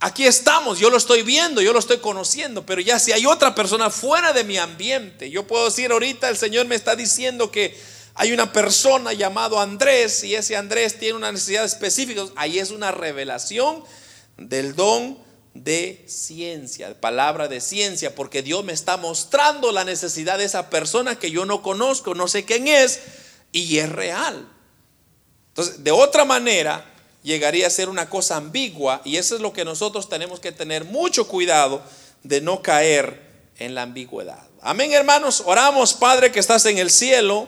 [0.00, 3.54] aquí estamos, yo lo estoy viendo, yo lo estoy conociendo, pero ya si hay otra
[3.54, 7.76] persona fuera de mi ambiente, yo puedo decir ahorita el Señor me está diciendo que
[8.14, 12.22] hay una persona llamado Andrés y ese Andrés tiene una necesidad específica.
[12.36, 13.82] Ahí es una revelación
[14.36, 15.18] del don
[15.54, 21.18] de ciencia, palabra de ciencia, porque Dios me está mostrando la necesidad de esa persona
[21.18, 23.00] que yo no conozco, no sé quién es,
[23.52, 24.48] y es real.
[25.48, 26.90] Entonces, de otra manera,
[27.22, 30.84] llegaría a ser una cosa ambigua y eso es lo que nosotros tenemos que tener
[30.84, 31.82] mucho cuidado
[32.22, 33.20] de no caer
[33.58, 34.42] en la ambigüedad.
[34.60, 35.42] Amén, hermanos.
[35.44, 37.46] Oramos, Padre, que estás en el cielo.